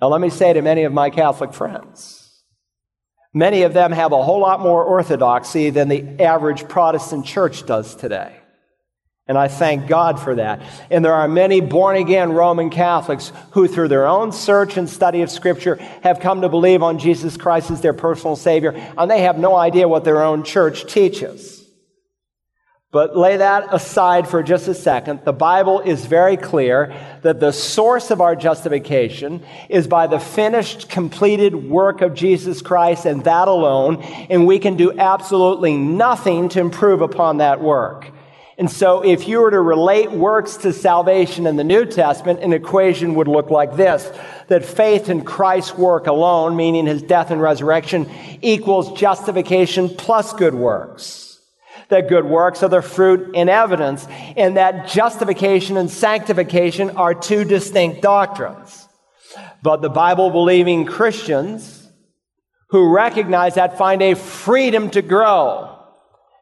Now, 0.00 0.08
let 0.08 0.20
me 0.20 0.30
say 0.30 0.52
to 0.52 0.62
many 0.62 0.84
of 0.84 0.92
my 0.92 1.10
Catholic 1.10 1.54
friends 1.54 2.21
Many 3.34 3.62
of 3.62 3.72
them 3.72 3.92
have 3.92 4.12
a 4.12 4.22
whole 4.22 4.40
lot 4.40 4.60
more 4.60 4.84
orthodoxy 4.84 5.70
than 5.70 5.88
the 5.88 6.22
average 6.22 6.68
Protestant 6.68 7.24
church 7.24 7.64
does 7.64 7.94
today. 7.94 8.36
And 9.26 9.38
I 9.38 9.48
thank 9.48 9.86
God 9.86 10.20
for 10.20 10.34
that. 10.34 10.60
And 10.90 11.04
there 11.04 11.14
are 11.14 11.28
many 11.28 11.60
born 11.60 11.96
again 11.96 12.32
Roman 12.32 12.68
Catholics 12.68 13.32
who, 13.52 13.68
through 13.68 13.88
their 13.88 14.06
own 14.06 14.32
search 14.32 14.76
and 14.76 14.90
study 14.90 15.22
of 15.22 15.30
Scripture, 15.30 15.76
have 16.02 16.20
come 16.20 16.42
to 16.42 16.48
believe 16.48 16.82
on 16.82 16.98
Jesus 16.98 17.36
Christ 17.36 17.70
as 17.70 17.80
their 17.80 17.94
personal 17.94 18.36
Savior, 18.36 18.72
and 18.98 19.10
they 19.10 19.22
have 19.22 19.38
no 19.38 19.56
idea 19.56 19.88
what 19.88 20.04
their 20.04 20.22
own 20.22 20.42
church 20.42 20.92
teaches. 20.92 21.61
But 22.92 23.16
lay 23.16 23.38
that 23.38 23.72
aside 23.72 24.28
for 24.28 24.42
just 24.42 24.68
a 24.68 24.74
second. 24.74 25.20
The 25.24 25.32
Bible 25.32 25.80
is 25.80 26.04
very 26.04 26.36
clear 26.36 26.94
that 27.22 27.40
the 27.40 27.50
source 27.50 28.10
of 28.10 28.20
our 28.20 28.36
justification 28.36 29.42
is 29.70 29.86
by 29.86 30.06
the 30.06 30.20
finished, 30.20 30.90
completed 30.90 31.54
work 31.54 32.02
of 32.02 32.12
Jesus 32.12 32.60
Christ 32.60 33.06
and 33.06 33.24
that 33.24 33.48
alone, 33.48 34.02
and 34.02 34.46
we 34.46 34.58
can 34.58 34.76
do 34.76 34.92
absolutely 34.92 35.74
nothing 35.74 36.50
to 36.50 36.60
improve 36.60 37.00
upon 37.00 37.38
that 37.38 37.62
work. 37.62 38.10
And 38.58 38.70
so, 38.70 39.02
if 39.02 39.26
you 39.26 39.40
were 39.40 39.50
to 39.50 39.60
relate 39.60 40.12
works 40.12 40.58
to 40.58 40.74
salvation 40.74 41.46
in 41.46 41.56
the 41.56 41.64
New 41.64 41.86
Testament, 41.86 42.40
an 42.40 42.52
equation 42.52 43.14
would 43.14 43.26
look 43.26 43.48
like 43.48 43.74
this 43.74 44.12
that 44.48 44.66
faith 44.66 45.08
in 45.08 45.24
Christ's 45.24 45.78
work 45.78 46.08
alone, 46.08 46.56
meaning 46.56 46.84
his 46.84 47.00
death 47.00 47.30
and 47.30 47.40
resurrection, 47.40 48.10
equals 48.42 48.92
justification 49.00 49.88
plus 49.88 50.34
good 50.34 50.54
works 50.54 51.31
that 51.88 52.08
good 52.08 52.24
works 52.24 52.62
are 52.62 52.68
the 52.68 52.82
fruit 52.82 53.34
and 53.34 53.50
evidence, 53.50 54.06
and 54.36 54.56
that 54.56 54.88
justification 54.88 55.76
and 55.76 55.90
sanctification 55.90 56.90
are 56.90 57.14
two 57.14 57.44
distinct 57.44 58.02
doctrines. 58.02 58.88
But 59.62 59.82
the 59.82 59.90
Bible 59.90 60.30
believing 60.30 60.84
Christians 60.86 61.88
who 62.70 62.92
recognize 62.92 63.54
that 63.54 63.76
find 63.78 64.00
a 64.02 64.14
freedom 64.14 64.90
to 64.90 65.02
grow. 65.02 65.78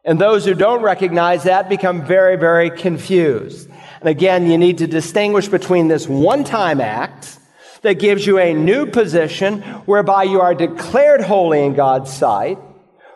And 0.03 0.19
those 0.19 0.45
who 0.45 0.53
don't 0.53 0.81
recognize 0.81 1.43
that 1.43 1.69
become 1.69 2.05
very, 2.05 2.37
very 2.37 2.71
confused. 2.71 3.69
And 3.99 4.09
again, 4.09 4.49
you 4.49 4.57
need 4.57 4.79
to 4.79 4.87
distinguish 4.87 5.47
between 5.47 5.89
this 5.89 6.07
one 6.07 6.43
time 6.43 6.81
act 6.81 7.37
that 7.81 7.99
gives 7.99 8.25
you 8.25 8.39
a 8.39 8.53
new 8.53 8.85
position 8.85 9.61
whereby 9.85 10.23
you 10.23 10.41
are 10.41 10.55
declared 10.55 11.21
holy 11.21 11.63
in 11.63 11.73
God's 11.73 12.11
sight 12.11 12.57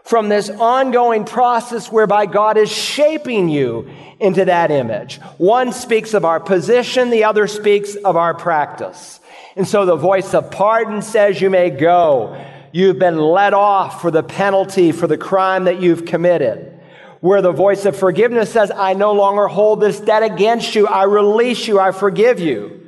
from 0.05 0.29
this 0.29 0.49
ongoing 0.51 1.25
process 1.25 1.91
whereby 1.91 2.27
God 2.27 2.57
is 2.57 2.71
shaping 2.71 3.49
you 3.49 3.89
into 4.19 4.45
that 4.45 4.69
image. 4.69 5.17
One 5.37 5.73
speaks 5.73 6.13
of 6.13 6.23
our 6.23 6.39
position, 6.39 7.09
the 7.09 7.23
other 7.23 7.47
speaks 7.47 7.95
of 7.95 8.15
our 8.15 8.35
practice. 8.35 9.19
And 9.55 9.67
so 9.67 9.85
the 9.85 9.95
voice 9.95 10.33
of 10.33 10.51
pardon 10.51 11.01
says 11.01 11.41
you 11.41 11.49
may 11.49 11.71
go. 11.71 12.39
You've 12.71 12.99
been 12.99 13.17
let 13.17 13.53
off 13.53 14.01
for 14.01 14.11
the 14.11 14.21
penalty 14.21 14.91
for 14.91 15.07
the 15.07 15.17
crime 15.17 15.63
that 15.63 15.81
you've 15.81 16.05
committed. 16.05 16.79
Where 17.21 17.41
the 17.41 17.51
voice 17.51 17.85
of 17.85 17.97
forgiveness 17.97 18.51
says, 18.51 18.71
I 18.75 18.93
no 18.93 19.13
longer 19.13 19.47
hold 19.47 19.81
this 19.81 19.99
debt 19.99 20.21
against 20.21 20.75
you. 20.75 20.85
I 20.85 21.03
release 21.03 21.67
you. 21.67 21.79
I 21.79 21.91
forgive 21.91 22.39
you. 22.39 22.84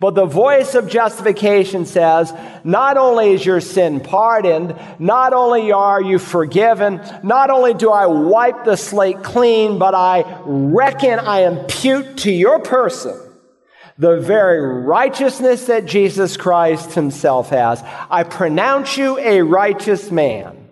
But 0.00 0.14
the 0.14 0.26
voice 0.26 0.74
of 0.74 0.88
justification 0.88 1.86
says, 1.86 2.32
not 2.64 2.96
only 2.96 3.32
is 3.32 3.46
your 3.46 3.60
sin 3.60 4.00
pardoned, 4.00 4.76
not 4.98 5.32
only 5.32 5.72
are 5.72 6.02
you 6.02 6.18
forgiven, 6.18 7.00
not 7.22 7.50
only 7.50 7.74
do 7.74 7.90
I 7.90 8.06
wipe 8.06 8.64
the 8.64 8.76
slate 8.76 9.22
clean, 9.22 9.78
but 9.78 9.94
I 9.94 10.24
reckon 10.44 11.18
I 11.20 11.46
impute 11.46 12.18
to 12.18 12.30
your 12.30 12.58
person 12.58 13.18
the 13.96 14.18
very 14.18 14.60
righteousness 14.60 15.66
that 15.66 15.86
Jesus 15.86 16.36
Christ 16.36 16.94
himself 16.94 17.50
has. 17.50 17.82
I 18.10 18.24
pronounce 18.24 18.96
you 18.96 19.18
a 19.18 19.42
righteous 19.42 20.10
man. 20.10 20.63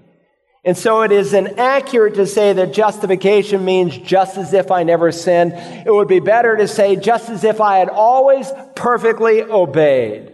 And 0.65 0.79
so 0.79 1.03
it 1.03 1.11
is 1.11 1.35
inaccurate 1.35 2.15
to 2.15 2.27
say 2.27 2.53
that 2.53 2.73
justification 2.73 3.65
means 3.65 3.99
just 3.99 4.37
as 4.37 4.53
if 4.53 4.71
I 4.71 4.85
never 4.85 5.11
sinned. 5.11 5.55
It 5.55 5.93
would 5.93 6.07
be 6.07 6.21
better 6.21 6.57
to 6.57 6.69
say 6.69 6.95
just 6.95 7.29
as 7.31 7.43
if 7.43 7.61
I 7.61 7.79
had 7.79 7.89
always 7.89 8.53
perfectly 8.77 9.43
obeyed. 9.43 10.33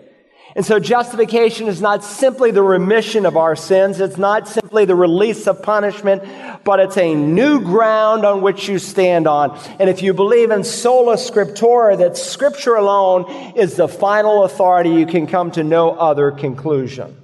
And 0.54 0.66
so 0.66 0.78
justification 0.78 1.66
is 1.68 1.80
not 1.80 2.04
simply 2.04 2.50
the 2.50 2.62
remission 2.62 3.24
of 3.24 3.36
our 3.36 3.56
sins. 3.56 4.00
It's 4.00 4.18
not 4.18 4.48
simply 4.48 4.84
the 4.84 4.94
release 4.94 5.46
of 5.46 5.62
punishment, 5.62 6.24
but 6.64 6.80
it's 6.80 6.98
a 6.98 7.14
new 7.14 7.60
ground 7.60 8.26
on 8.26 8.42
which 8.42 8.68
you 8.68 8.78
stand 8.78 9.26
on. 9.26 9.58
And 9.78 9.88
if 9.88 10.02
you 10.02 10.12
believe 10.12 10.50
in 10.50 10.64
sola 10.64 11.14
scriptura, 11.14 11.96
that 11.98 12.18
scripture 12.18 12.74
alone 12.74 13.54
is 13.56 13.76
the 13.76 13.88
final 13.88 14.44
authority, 14.44 14.90
you 14.90 15.06
can 15.06 15.26
come 15.26 15.52
to 15.52 15.62
no 15.62 15.92
other 15.92 16.32
conclusion. 16.32 17.16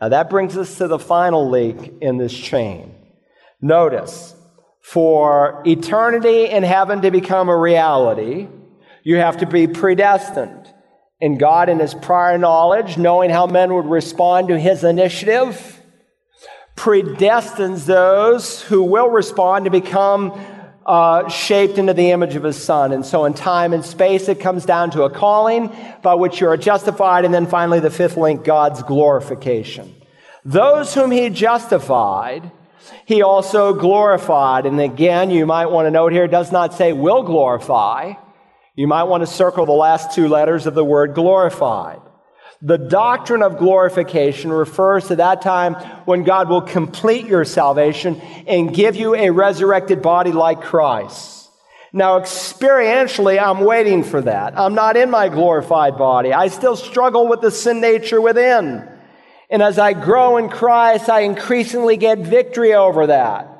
Now 0.00 0.10
that 0.10 0.30
brings 0.30 0.56
us 0.56 0.78
to 0.78 0.88
the 0.88 0.98
final 0.98 1.48
link 1.48 1.94
in 2.00 2.18
this 2.18 2.32
chain. 2.32 2.94
Notice, 3.60 4.34
for 4.80 5.62
eternity 5.66 6.46
in 6.46 6.62
heaven 6.62 7.02
to 7.02 7.10
become 7.10 7.48
a 7.48 7.56
reality, 7.56 8.48
you 9.02 9.16
have 9.16 9.38
to 9.38 9.46
be 9.46 9.66
predestined. 9.66 10.72
And 11.20 11.38
God, 11.38 11.68
in 11.68 11.80
His 11.80 11.94
prior 11.94 12.38
knowledge, 12.38 12.96
knowing 12.96 13.30
how 13.30 13.46
men 13.46 13.74
would 13.74 13.86
respond 13.86 14.48
to 14.48 14.58
His 14.58 14.84
initiative, 14.84 15.82
predestines 16.76 17.86
those 17.86 18.62
who 18.62 18.84
will 18.84 19.10
respond 19.10 19.64
to 19.64 19.70
become 19.70 20.40
uh, 20.88 21.28
shaped 21.28 21.76
into 21.76 21.92
the 21.92 22.12
image 22.12 22.34
of 22.34 22.42
his 22.42 22.56
son. 22.56 22.92
And 22.92 23.04
so 23.04 23.26
in 23.26 23.34
time 23.34 23.74
and 23.74 23.84
space, 23.84 24.26
it 24.26 24.40
comes 24.40 24.64
down 24.64 24.90
to 24.92 25.02
a 25.02 25.10
calling 25.10 25.70
by 26.00 26.14
which 26.14 26.40
you 26.40 26.48
are 26.48 26.56
justified. 26.56 27.26
And 27.26 27.34
then 27.34 27.46
finally, 27.46 27.78
the 27.78 27.90
fifth 27.90 28.16
link, 28.16 28.42
God's 28.42 28.82
glorification. 28.82 29.94
Those 30.46 30.94
whom 30.94 31.10
he 31.10 31.28
justified, 31.28 32.50
he 33.04 33.20
also 33.20 33.74
glorified. 33.74 34.64
And 34.64 34.80
again, 34.80 35.30
you 35.30 35.44
might 35.44 35.66
want 35.66 35.84
to 35.84 35.90
note 35.90 36.12
here, 36.12 36.24
it 36.24 36.30
does 36.30 36.50
not 36.50 36.72
say 36.72 36.94
will 36.94 37.22
glorify. 37.22 38.14
You 38.74 38.86
might 38.86 39.04
want 39.04 39.20
to 39.22 39.26
circle 39.26 39.66
the 39.66 39.72
last 39.72 40.14
two 40.14 40.26
letters 40.26 40.66
of 40.66 40.74
the 40.74 40.84
word 40.84 41.14
glorified. 41.14 42.00
The 42.60 42.78
doctrine 42.78 43.42
of 43.42 43.58
glorification 43.58 44.52
refers 44.52 45.08
to 45.08 45.16
that 45.16 45.42
time 45.42 45.74
when 46.06 46.24
God 46.24 46.48
will 46.48 46.62
complete 46.62 47.26
your 47.26 47.44
salvation 47.44 48.20
and 48.48 48.74
give 48.74 48.96
you 48.96 49.14
a 49.14 49.30
resurrected 49.30 50.02
body 50.02 50.32
like 50.32 50.62
Christ. 50.62 51.50
Now, 51.92 52.18
experientially, 52.18 53.40
I'm 53.40 53.64
waiting 53.64 54.02
for 54.02 54.20
that. 54.22 54.58
I'm 54.58 54.74
not 54.74 54.96
in 54.96 55.08
my 55.08 55.28
glorified 55.28 55.96
body. 55.96 56.32
I 56.32 56.48
still 56.48 56.76
struggle 56.76 57.28
with 57.28 57.40
the 57.40 57.50
sin 57.50 57.80
nature 57.80 58.20
within. 58.20 58.86
And 59.50 59.62
as 59.62 59.78
I 59.78 59.94
grow 59.94 60.36
in 60.36 60.50
Christ, 60.50 61.08
I 61.08 61.20
increasingly 61.20 61.96
get 61.96 62.18
victory 62.18 62.74
over 62.74 63.06
that. 63.06 63.54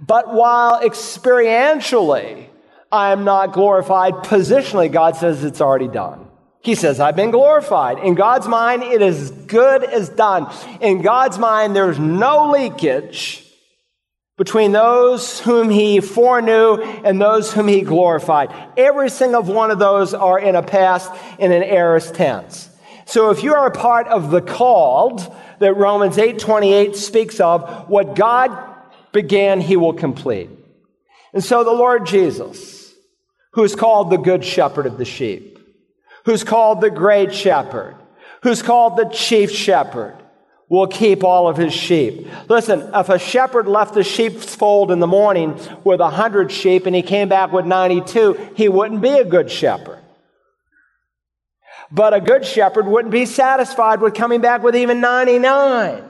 But 0.00 0.34
while 0.34 0.80
experientially 0.80 2.48
I 2.90 3.12
am 3.12 3.24
not 3.24 3.52
glorified, 3.52 4.14
positionally, 4.14 4.90
God 4.90 5.16
says 5.16 5.44
it's 5.44 5.60
already 5.60 5.88
done. 5.88 6.23
He 6.64 6.74
says, 6.74 6.98
I've 6.98 7.14
been 7.14 7.30
glorified. 7.30 7.98
In 7.98 8.14
God's 8.14 8.48
mind, 8.48 8.82
it 8.82 9.02
is 9.02 9.30
good 9.30 9.84
as 9.84 10.08
done. 10.08 10.50
In 10.80 11.02
God's 11.02 11.38
mind, 11.38 11.76
there's 11.76 11.98
no 11.98 12.50
leakage 12.52 13.44
between 14.38 14.72
those 14.72 15.40
whom 15.40 15.68
he 15.68 16.00
foreknew 16.00 16.82
and 17.04 17.20
those 17.20 17.52
whom 17.52 17.68
he 17.68 17.82
glorified. 17.82 18.50
Every 18.78 19.10
single 19.10 19.42
one 19.42 19.70
of 19.70 19.78
those 19.78 20.14
are 20.14 20.38
in 20.38 20.56
a 20.56 20.62
past 20.62 21.12
in 21.38 21.52
an 21.52 21.62
aorist 21.62 22.14
tense. 22.14 22.70
So 23.04 23.28
if 23.28 23.42
you 23.42 23.52
are 23.54 23.66
a 23.66 23.70
part 23.70 24.08
of 24.08 24.30
the 24.30 24.40
called 24.40 25.20
that 25.58 25.74
Romans 25.74 26.16
8:28 26.16 26.96
speaks 26.96 27.40
of, 27.40 27.90
what 27.90 28.16
God 28.16 28.50
began, 29.12 29.60
he 29.60 29.76
will 29.76 29.92
complete. 29.92 30.48
And 31.34 31.44
so 31.44 31.62
the 31.62 31.72
Lord 31.72 32.06
Jesus, 32.06 32.94
who 33.52 33.64
is 33.64 33.76
called 33.76 34.08
the 34.08 34.16
good 34.16 34.42
shepherd 34.44 34.86
of 34.86 34.96
the 34.96 35.04
sheep, 35.04 35.53
who's 36.24 36.44
called 36.44 36.80
the 36.80 36.90
great 36.90 37.34
shepherd, 37.34 37.96
who's 38.42 38.62
called 38.62 38.96
the 38.96 39.06
chief 39.06 39.50
shepherd, 39.50 40.16
will 40.68 40.86
keep 40.86 41.22
all 41.22 41.46
of 41.46 41.56
his 41.56 41.72
sheep. 41.72 42.26
Listen, 42.48 42.90
if 42.94 43.08
a 43.08 43.18
shepherd 43.18 43.68
left 43.68 43.94
the 43.94 44.02
sheep's 44.02 44.54
fold 44.54 44.90
in 44.90 44.98
the 44.98 45.06
morning 45.06 45.58
with 45.84 46.00
a 46.00 46.10
hundred 46.10 46.50
sheep 46.50 46.86
and 46.86 46.96
he 46.96 47.02
came 47.02 47.28
back 47.28 47.52
with 47.52 47.66
92, 47.66 48.52
he 48.56 48.68
wouldn't 48.68 49.00
be 49.00 49.10
a 49.10 49.24
good 49.24 49.50
shepherd. 49.50 50.00
But 51.90 52.14
a 52.14 52.20
good 52.20 52.44
shepherd 52.44 52.86
wouldn't 52.86 53.12
be 53.12 53.26
satisfied 53.26 54.00
with 54.00 54.14
coming 54.14 54.40
back 54.40 54.62
with 54.62 54.74
even 54.74 55.00
99. 55.00 56.02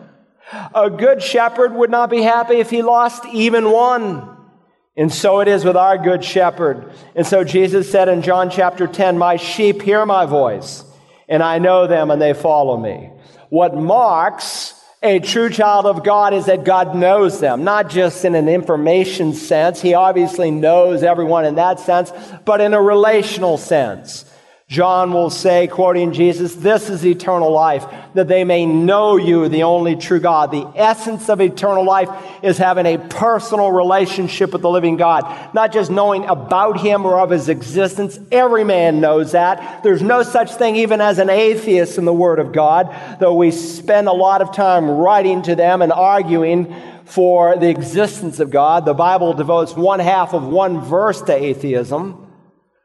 A 0.74 0.90
good 0.90 1.22
shepherd 1.22 1.74
would 1.74 1.90
not 1.90 2.10
be 2.10 2.22
happy 2.22 2.56
if 2.56 2.70
he 2.70 2.82
lost 2.82 3.26
even 3.26 3.70
one. 3.70 4.33
And 4.96 5.12
so 5.12 5.40
it 5.40 5.48
is 5.48 5.64
with 5.64 5.76
our 5.76 5.98
good 5.98 6.24
shepherd. 6.24 6.92
And 7.16 7.26
so 7.26 7.42
Jesus 7.42 7.90
said 7.90 8.08
in 8.08 8.22
John 8.22 8.48
chapter 8.48 8.86
10, 8.86 9.18
My 9.18 9.36
sheep 9.36 9.82
hear 9.82 10.06
my 10.06 10.24
voice, 10.24 10.84
and 11.28 11.42
I 11.42 11.58
know 11.58 11.86
them, 11.86 12.10
and 12.10 12.22
they 12.22 12.32
follow 12.32 12.76
me. 12.76 13.10
What 13.48 13.76
marks 13.76 14.80
a 15.02 15.18
true 15.18 15.50
child 15.50 15.84
of 15.84 16.02
God 16.02 16.32
is 16.32 16.46
that 16.46 16.64
God 16.64 16.96
knows 16.96 17.38
them, 17.38 17.62
not 17.62 17.90
just 17.90 18.24
in 18.24 18.34
an 18.34 18.48
information 18.48 19.34
sense. 19.34 19.82
He 19.82 19.94
obviously 19.94 20.50
knows 20.50 21.02
everyone 21.02 21.44
in 21.44 21.56
that 21.56 21.78
sense, 21.80 22.10
but 22.44 22.60
in 22.60 22.72
a 22.72 22.80
relational 22.80 23.58
sense. 23.58 24.24
John 24.74 25.12
will 25.12 25.30
say, 25.30 25.68
quoting 25.68 26.12
Jesus, 26.12 26.56
This 26.56 26.90
is 26.90 27.06
eternal 27.06 27.52
life, 27.52 27.86
that 28.14 28.26
they 28.26 28.42
may 28.42 28.66
know 28.66 29.16
you, 29.16 29.48
the 29.48 29.62
only 29.62 29.94
true 29.94 30.18
God. 30.18 30.50
The 30.50 30.66
essence 30.74 31.28
of 31.28 31.40
eternal 31.40 31.84
life 31.84 32.08
is 32.42 32.58
having 32.58 32.84
a 32.84 32.98
personal 32.98 33.70
relationship 33.70 34.52
with 34.52 34.62
the 34.62 34.68
living 34.68 34.96
God, 34.96 35.54
not 35.54 35.72
just 35.72 35.92
knowing 35.92 36.24
about 36.24 36.80
Him 36.80 37.06
or 37.06 37.20
of 37.20 37.30
His 37.30 37.48
existence. 37.48 38.18
Every 38.32 38.64
man 38.64 39.00
knows 39.00 39.30
that. 39.30 39.84
There's 39.84 40.02
no 40.02 40.24
such 40.24 40.52
thing 40.54 40.74
even 40.74 41.00
as 41.00 41.20
an 41.20 41.30
atheist 41.30 41.96
in 41.96 42.04
the 42.04 42.12
Word 42.12 42.40
of 42.40 42.50
God, 42.50 42.92
though 43.20 43.34
we 43.34 43.52
spend 43.52 44.08
a 44.08 44.12
lot 44.12 44.42
of 44.42 44.52
time 44.52 44.90
writing 44.90 45.42
to 45.42 45.54
them 45.54 45.82
and 45.82 45.92
arguing 45.92 46.74
for 47.04 47.56
the 47.56 47.68
existence 47.68 48.40
of 48.40 48.50
God. 48.50 48.86
The 48.86 48.92
Bible 48.94 49.34
devotes 49.34 49.76
one 49.76 50.00
half 50.00 50.34
of 50.34 50.48
one 50.48 50.80
verse 50.80 51.22
to 51.22 51.32
atheism. 51.32 52.23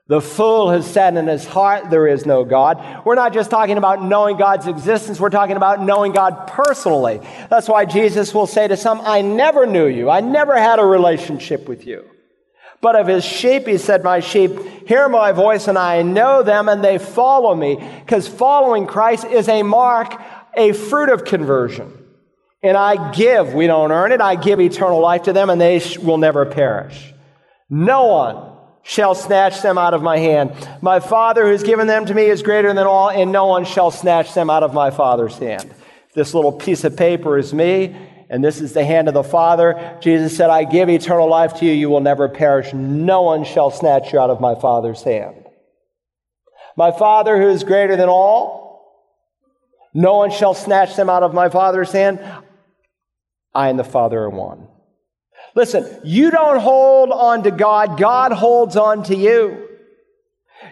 The 0.09 0.21
fool 0.21 0.71
has 0.71 0.91
said 0.91 1.15
in 1.17 1.27
his 1.27 1.45
heart, 1.45 1.91
There 1.91 2.07
is 2.07 2.25
no 2.25 2.43
God. 2.43 3.05
We're 3.05 3.13
not 3.13 3.31
just 3.31 3.51
talking 3.51 3.77
about 3.77 4.03
knowing 4.03 4.37
God's 4.37 4.65
existence, 4.65 5.19
we're 5.19 5.29
talking 5.29 5.55
about 5.55 5.83
knowing 5.83 6.13
God 6.13 6.47
personally. 6.47 7.21
That's 7.51 7.69
why 7.69 7.85
Jesus 7.85 8.33
will 8.33 8.47
say 8.47 8.67
to 8.67 8.75
some, 8.75 9.01
I 9.01 9.21
never 9.21 9.67
knew 9.67 9.85
you. 9.85 10.09
I 10.09 10.21
never 10.21 10.57
had 10.57 10.79
a 10.79 10.85
relationship 10.85 11.69
with 11.69 11.85
you. 11.85 12.05
But 12.81 12.95
of 12.95 13.05
his 13.05 13.23
sheep, 13.23 13.67
he 13.67 13.77
said, 13.77 14.03
My 14.03 14.19
sheep 14.19 14.87
hear 14.87 15.07
my 15.07 15.31
voice, 15.31 15.67
and 15.67 15.77
I 15.77 16.01
know 16.01 16.41
them, 16.41 16.69
and 16.69 16.83
they 16.83 16.97
follow 16.97 17.53
me. 17.53 17.75
Because 17.99 18.27
following 18.27 18.87
Christ 18.87 19.25
is 19.25 19.47
a 19.47 19.61
mark, 19.61 20.19
a 20.57 20.73
fruit 20.73 21.09
of 21.09 21.23
conversion. 21.23 21.93
And 22.63 22.75
I 22.75 23.11
give, 23.11 23.53
we 23.53 23.67
don't 23.67 23.91
earn 23.91 24.11
it, 24.11 24.21
I 24.21 24.37
give 24.37 24.59
eternal 24.59 25.01
life 25.01 25.23
to 25.23 25.33
them, 25.33 25.51
and 25.51 25.61
they 25.61 25.83
will 26.01 26.17
never 26.17 26.47
perish. 26.47 27.13
No 27.69 28.07
one 28.07 28.48
shall 28.89 29.13
snatch 29.13 29.61
them 29.61 29.77
out 29.77 29.93
of 29.93 30.01
my 30.01 30.17
hand. 30.17 30.51
My 30.81 30.99
Father 30.99 31.45
who 31.45 31.51
has 31.51 31.61
given 31.61 31.85
them 31.85 32.07
to 32.07 32.13
me 32.15 32.23
is 32.23 32.41
greater 32.41 32.73
than 32.73 32.87
all, 32.87 33.11
and 33.11 33.31
no 33.31 33.45
one 33.45 33.63
shall 33.63 33.91
snatch 33.91 34.33
them 34.33 34.49
out 34.49 34.63
of 34.63 34.73
my 34.73 34.89
Father's 34.89 35.37
hand. 35.37 35.71
This 36.15 36.33
little 36.33 36.51
piece 36.51 36.83
of 36.83 36.97
paper 36.97 37.37
is 37.37 37.53
me, 37.53 37.95
and 38.31 38.43
this 38.43 38.59
is 38.59 38.73
the 38.73 38.83
hand 38.83 39.07
of 39.07 39.13
the 39.13 39.23
Father. 39.23 39.95
Jesus 40.01 40.35
said, 40.35 40.49
I 40.49 40.63
give 40.63 40.89
eternal 40.89 41.29
life 41.29 41.59
to 41.59 41.65
you. 41.65 41.71
You 41.71 41.87
will 41.91 41.99
never 41.99 42.27
perish. 42.29 42.73
No 42.73 43.21
one 43.21 43.43
shall 43.43 43.69
snatch 43.69 44.11
you 44.11 44.19
out 44.19 44.31
of 44.31 44.41
my 44.41 44.55
Father's 44.55 45.03
hand. 45.03 45.45
My 46.75 46.89
Father 46.89 47.39
who 47.39 47.49
is 47.49 47.63
greater 47.63 47.95
than 47.95 48.09
all, 48.09 49.05
no 49.93 50.17
one 50.17 50.31
shall 50.31 50.55
snatch 50.55 50.95
them 50.95 51.11
out 51.11 51.21
of 51.21 51.31
my 51.31 51.49
Father's 51.49 51.91
hand. 51.91 52.19
I 53.53 53.69
and 53.69 53.77
the 53.77 53.83
Father 53.83 54.19
are 54.23 54.31
one. 54.31 54.67
Listen, 55.55 55.99
you 56.03 56.31
don't 56.31 56.59
hold 56.59 57.11
on 57.11 57.43
to 57.43 57.51
God, 57.51 57.97
God 57.97 58.31
holds 58.31 58.75
on 58.75 59.03
to 59.03 59.15
you. 59.15 59.69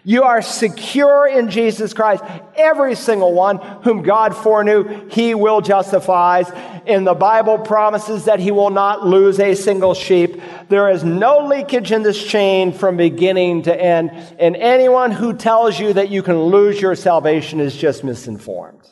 You 0.03 0.23
are 0.23 0.41
secure 0.41 1.27
in 1.27 1.49
Jesus 1.49 1.93
Christ. 1.93 2.23
Every 2.55 2.95
single 2.95 3.33
one 3.33 3.57
whom 3.83 4.03
God 4.03 4.35
foreknew, 4.35 5.09
he 5.09 5.33
will 5.33 5.61
justify. 5.61 6.43
And 6.85 7.05
the 7.05 7.13
Bible 7.13 7.57
promises 7.57 8.25
that 8.25 8.39
he 8.39 8.51
will 8.51 8.69
not 8.69 9.05
lose 9.05 9.39
a 9.39 9.55
single 9.55 9.93
sheep. 9.93 10.41
There 10.69 10.89
is 10.89 11.03
no 11.03 11.39
leakage 11.39 11.91
in 11.91 12.03
this 12.03 12.21
chain 12.25 12.71
from 12.71 12.97
beginning 12.97 13.63
to 13.63 13.81
end. 13.81 14.11
And 14.39 14.55
anyone 14.55 15.11
who 15.11 15.33
tells 15.33 15.79
you 15.79 15.93
that 15.93 16.09
you 16.09 16.23
can 16.23 16.41
lose 16.41 16.79
your 16.81 16.95
salvation 16.95 17.59
is 17.59 17.75
just 17.75 18.03
misinformed. 18.03 18.87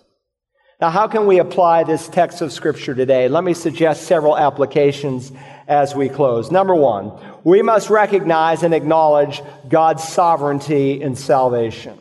Now, 0.82 0.90
how 0.90 1.08
can 1.08 1.26
we 1.26 1.40
apply 1.40 1.86
this 1.86 2.10
text 2.10 2.42
of 2.42 2.52
Scripture 2.52 2.94
today? 2.94 3.30
Let 3.30 3.46
me 3.46 3.54
suggest 3.54 4.04
several 4.04 4.38
applications 4.38 5.32
as 5.70 5.96
we 5.96 6.10
close. 6.10 6.52
Number 6.52 6.76
one, 6.76 7.14
we 7.46 7.62
must 7.62 7.90
recognize 7.90 8.62
and 8.62 8.74
acknowledge 8.74 9.42
God's 9.70 10.04
sovereignty 10.04 11.02
in 11.02 11.16
salvation. 11.16 11.98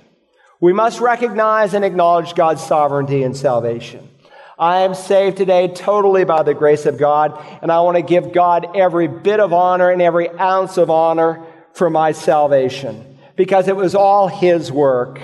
We 0.61 0.73
must 0.73 1.01
recognize 1.01 1.73
and 1.75 1.85
acknowledge 1.85 2.35
God's 2.35 2.67
sovereignty 2.67 3.23
in 3.23 3.35
salvation. 3.35 4.09
I 4.59 4.81
am 4.81 4.95
saved 4.95 5.37
today 5.37 5.69
totally 5.69 6.25
by 6.25 6.43
the 6.43 6.55
grace 6.55 6.85
of 6.85 6.99
God, 6.99 7.41
and 7.63 7.71
I 7.71 7.81
want 7.81 7.97
to 7.97 8.03
give 8.03 8.33
God 8.33 8.77
every 8.77 9.07
bit 9.07 9.39
of 9.39 9.53
honor 9.53 9.91
and 9.91 10.03
every 10.03 10.29
ounce 10.31 10.79
of 10.79 10.91
honor 10.91 11.45
for 11.75 11.91
my 11.91 12.11
salvation 12.11 13.19
because 13.37 13.69
it 13.69 13.77
was 13.77 13.95
all 13.95 14.27
His 14.27 14.73
work. 14.73 15.21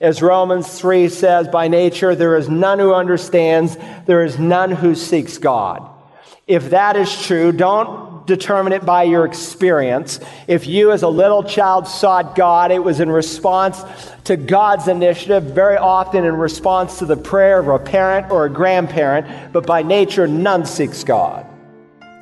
As 0.00 0.22
Romans 0.22 0.66
3 0.78 1.10
says, 1.10 1.46
by 1.48 1.68
nature, 1.68 2.14
there 2.14 2.36
is 2.36 2.48
none 2.48 2.78
who 2.78 2.94
understands, 2.94 3.76
there 4.06 4.24
is 4.24 4.38
none 4.38 4.70
who 4.70 4.94
seeks 4.94 5.36
God. 5.36 5.86
If 6.46 6.70
that 6.70 6.96
is 6.96 7.22
true, 7.22 7.52
don't 7.52 8.26
determine 8.26 8.72
it 8.72 8.86
by 8.86 9.02
your 9.02 9.26
experience. 9.26 10.18
If 10.48 10.66
you, 10.66 10.92
as 10.92 11.02
a 11.02 11.08
little 11.08 11.42
child, 11.42 11.86
sought 11.86 12.34
God, 12.34 12.70
it 12.70 12.82
was 12.82 13.00
in 13.00 13.10
response 13.10 13.82
to 14.24 14.38
God's 14.38 14.88
initiative, 14.88 15.42
very 15.42 15.76
often 15.76 16.24
in 16.24 16.34
response 16.34 16.98
to 17.00 17.04
the 17.04 17.16
prayer 17.16 17.58
of 17.58 17.68
a 17.68 17.78
parent 17.78 18.30
or 18.30 18.46
a 18.46 18.50
grandparent, 18.50 19.52
but 19.52 19.66
by 19.66 19.82
nature, 19.82 20.26
none 20.26 20.64
seeks 20.64 21.04
God. 21.04 21.46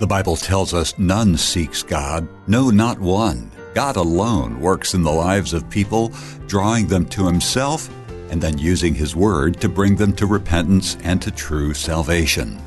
The 0.00 0.06
Bible 0.06 0.34
tells 0.34 0.74
us 0.74 0.98
none 0.98 1.36
seeks 1.36 1.84
God, 1.84 2.26
no, 2.48 2.70
not 2.70 2.98
one. 2.98 3.52
God 3.78 3.94
alone 3.94 4.58
works 4.58 4.92
in 4.92 5.04
the 5.04 5.12
lives 5.12 5.54
of 5.54 5.70
people, 5.70 6.10
drawing 6.48 6.88
them 6.88 7.06
to 7.10 7.24
Himself 7.24 7.88
and 8.28 8.42
then 8.42 8.58
using 8.58 8.92
His 8.92 9.14
Word 9.14 9.60
to 9.60 9.68
bring 9.68 9.94
them 9.94 10.12
to 10.14 10.26
repentance 10.26 10.96
and 11.04 11.22
to 11.22 11.30
true 11.30 11.74
salvation. 11.74 12.60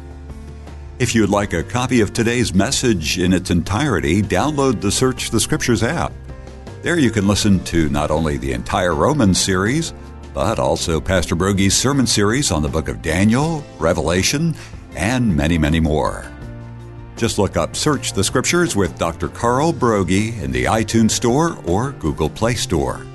If 1.00 1.14
you'd 1.14 1.30
like 1.30 1.52
a 1.52 1.64
copy 1.64 2.00
of 2.00 2.14
today's 2.14 2.54
message 2.54 3.20
in 3.20 3.34
its 3.34 3.52
entirety, 3.52 4.22
download 4.22 4.80
the 4.80 4.90
Search 4.90 5.32
the 5.32 5.42
Scriptures 5.42 5.84
app. 5.84 6.14
There 6.82 6.98
you 6.98 7.12
can 7.12 7.28
listen 7.28 7.62
to 7.66 7.90
not 7.90 8.10
only 8.10 8.38
the 8.38 8.54
entire 8.54 8.96
Romans 8.96 9.38
series, 9.38 9.94
but 10.34 10.60
also 10.60 11.02
Pastor 11.02 11.36
Broggi's 11.36 11.76
sermon 11.76 12.08
series 12.08 12.52
on 12.52 12.64
the 12.64 12.70
book 12.70 12.88
of 12.88 13.02
Daniel, 13.02 13.66
Revelation, 13.80 14.56
and 14.96 15.36
many, 15.36 15.58
many 15.58 15.82
more. 15.82 16.31
Just 17.16 17.38
look 17.38 17.58
up 17.58 17.76
Search 17.76 18.14
the 18.14 18.24
Scriptures 18.24 18.76
with 18.76 18.98
Dr. 18.98 19.28
Carl 19.28 19.74
Broggi 19.74 20.42
in 20.42 20.52
the 20.52 20.66
iTunes 20.66 21.12
Store 21.12 21.58
or 21.66 21.92
Google 21.94 22.30
Play 22.30 22.56
Store. 22.56 23.06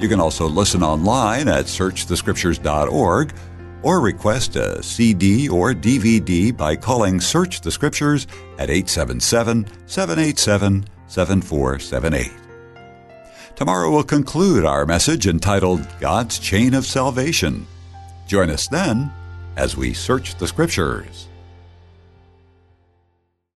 You 0.00 0.08
can 0.08 0.20
also 0.20 0.48
listen 0.48 0.82
online 0.82 1.46
at 1.46 1.66
searchthescriptures.org 1.66 3.34
or 3.82 4.00
request 4.00 4.56
a 4.56 4.82
CD 4.82 5.48
or 5.48 5.72
DVD 5.72 6.56
by 6.56 6.76
calling 6.76 7.20
Search 7.20 7.60
the 7.60 7.70
Scriptures 7.70 8.26
at 8.58 8.70
877 8.70 9.66
787 9.86 10.84
7478. 11.06 12.32
Tomorrow 13.56 13.90
we'll 13.90 14.04
conclude 14.04 14.64
our 14.64 14.86
message 14.86 15.26
entitled 15.26 15.86
God's 16.00 16.38
Chain 16.38 16.72
of 16.72 16.86
Salvation. 16.86 17.66
Join 18.26 18.48
us 18.48 18.68
then 18.68 19.12
as 19.56 19.76
we 19.76 19.92
search 19.92 20.36
the 20.36 20.48
Scriptures. 20.48 21.29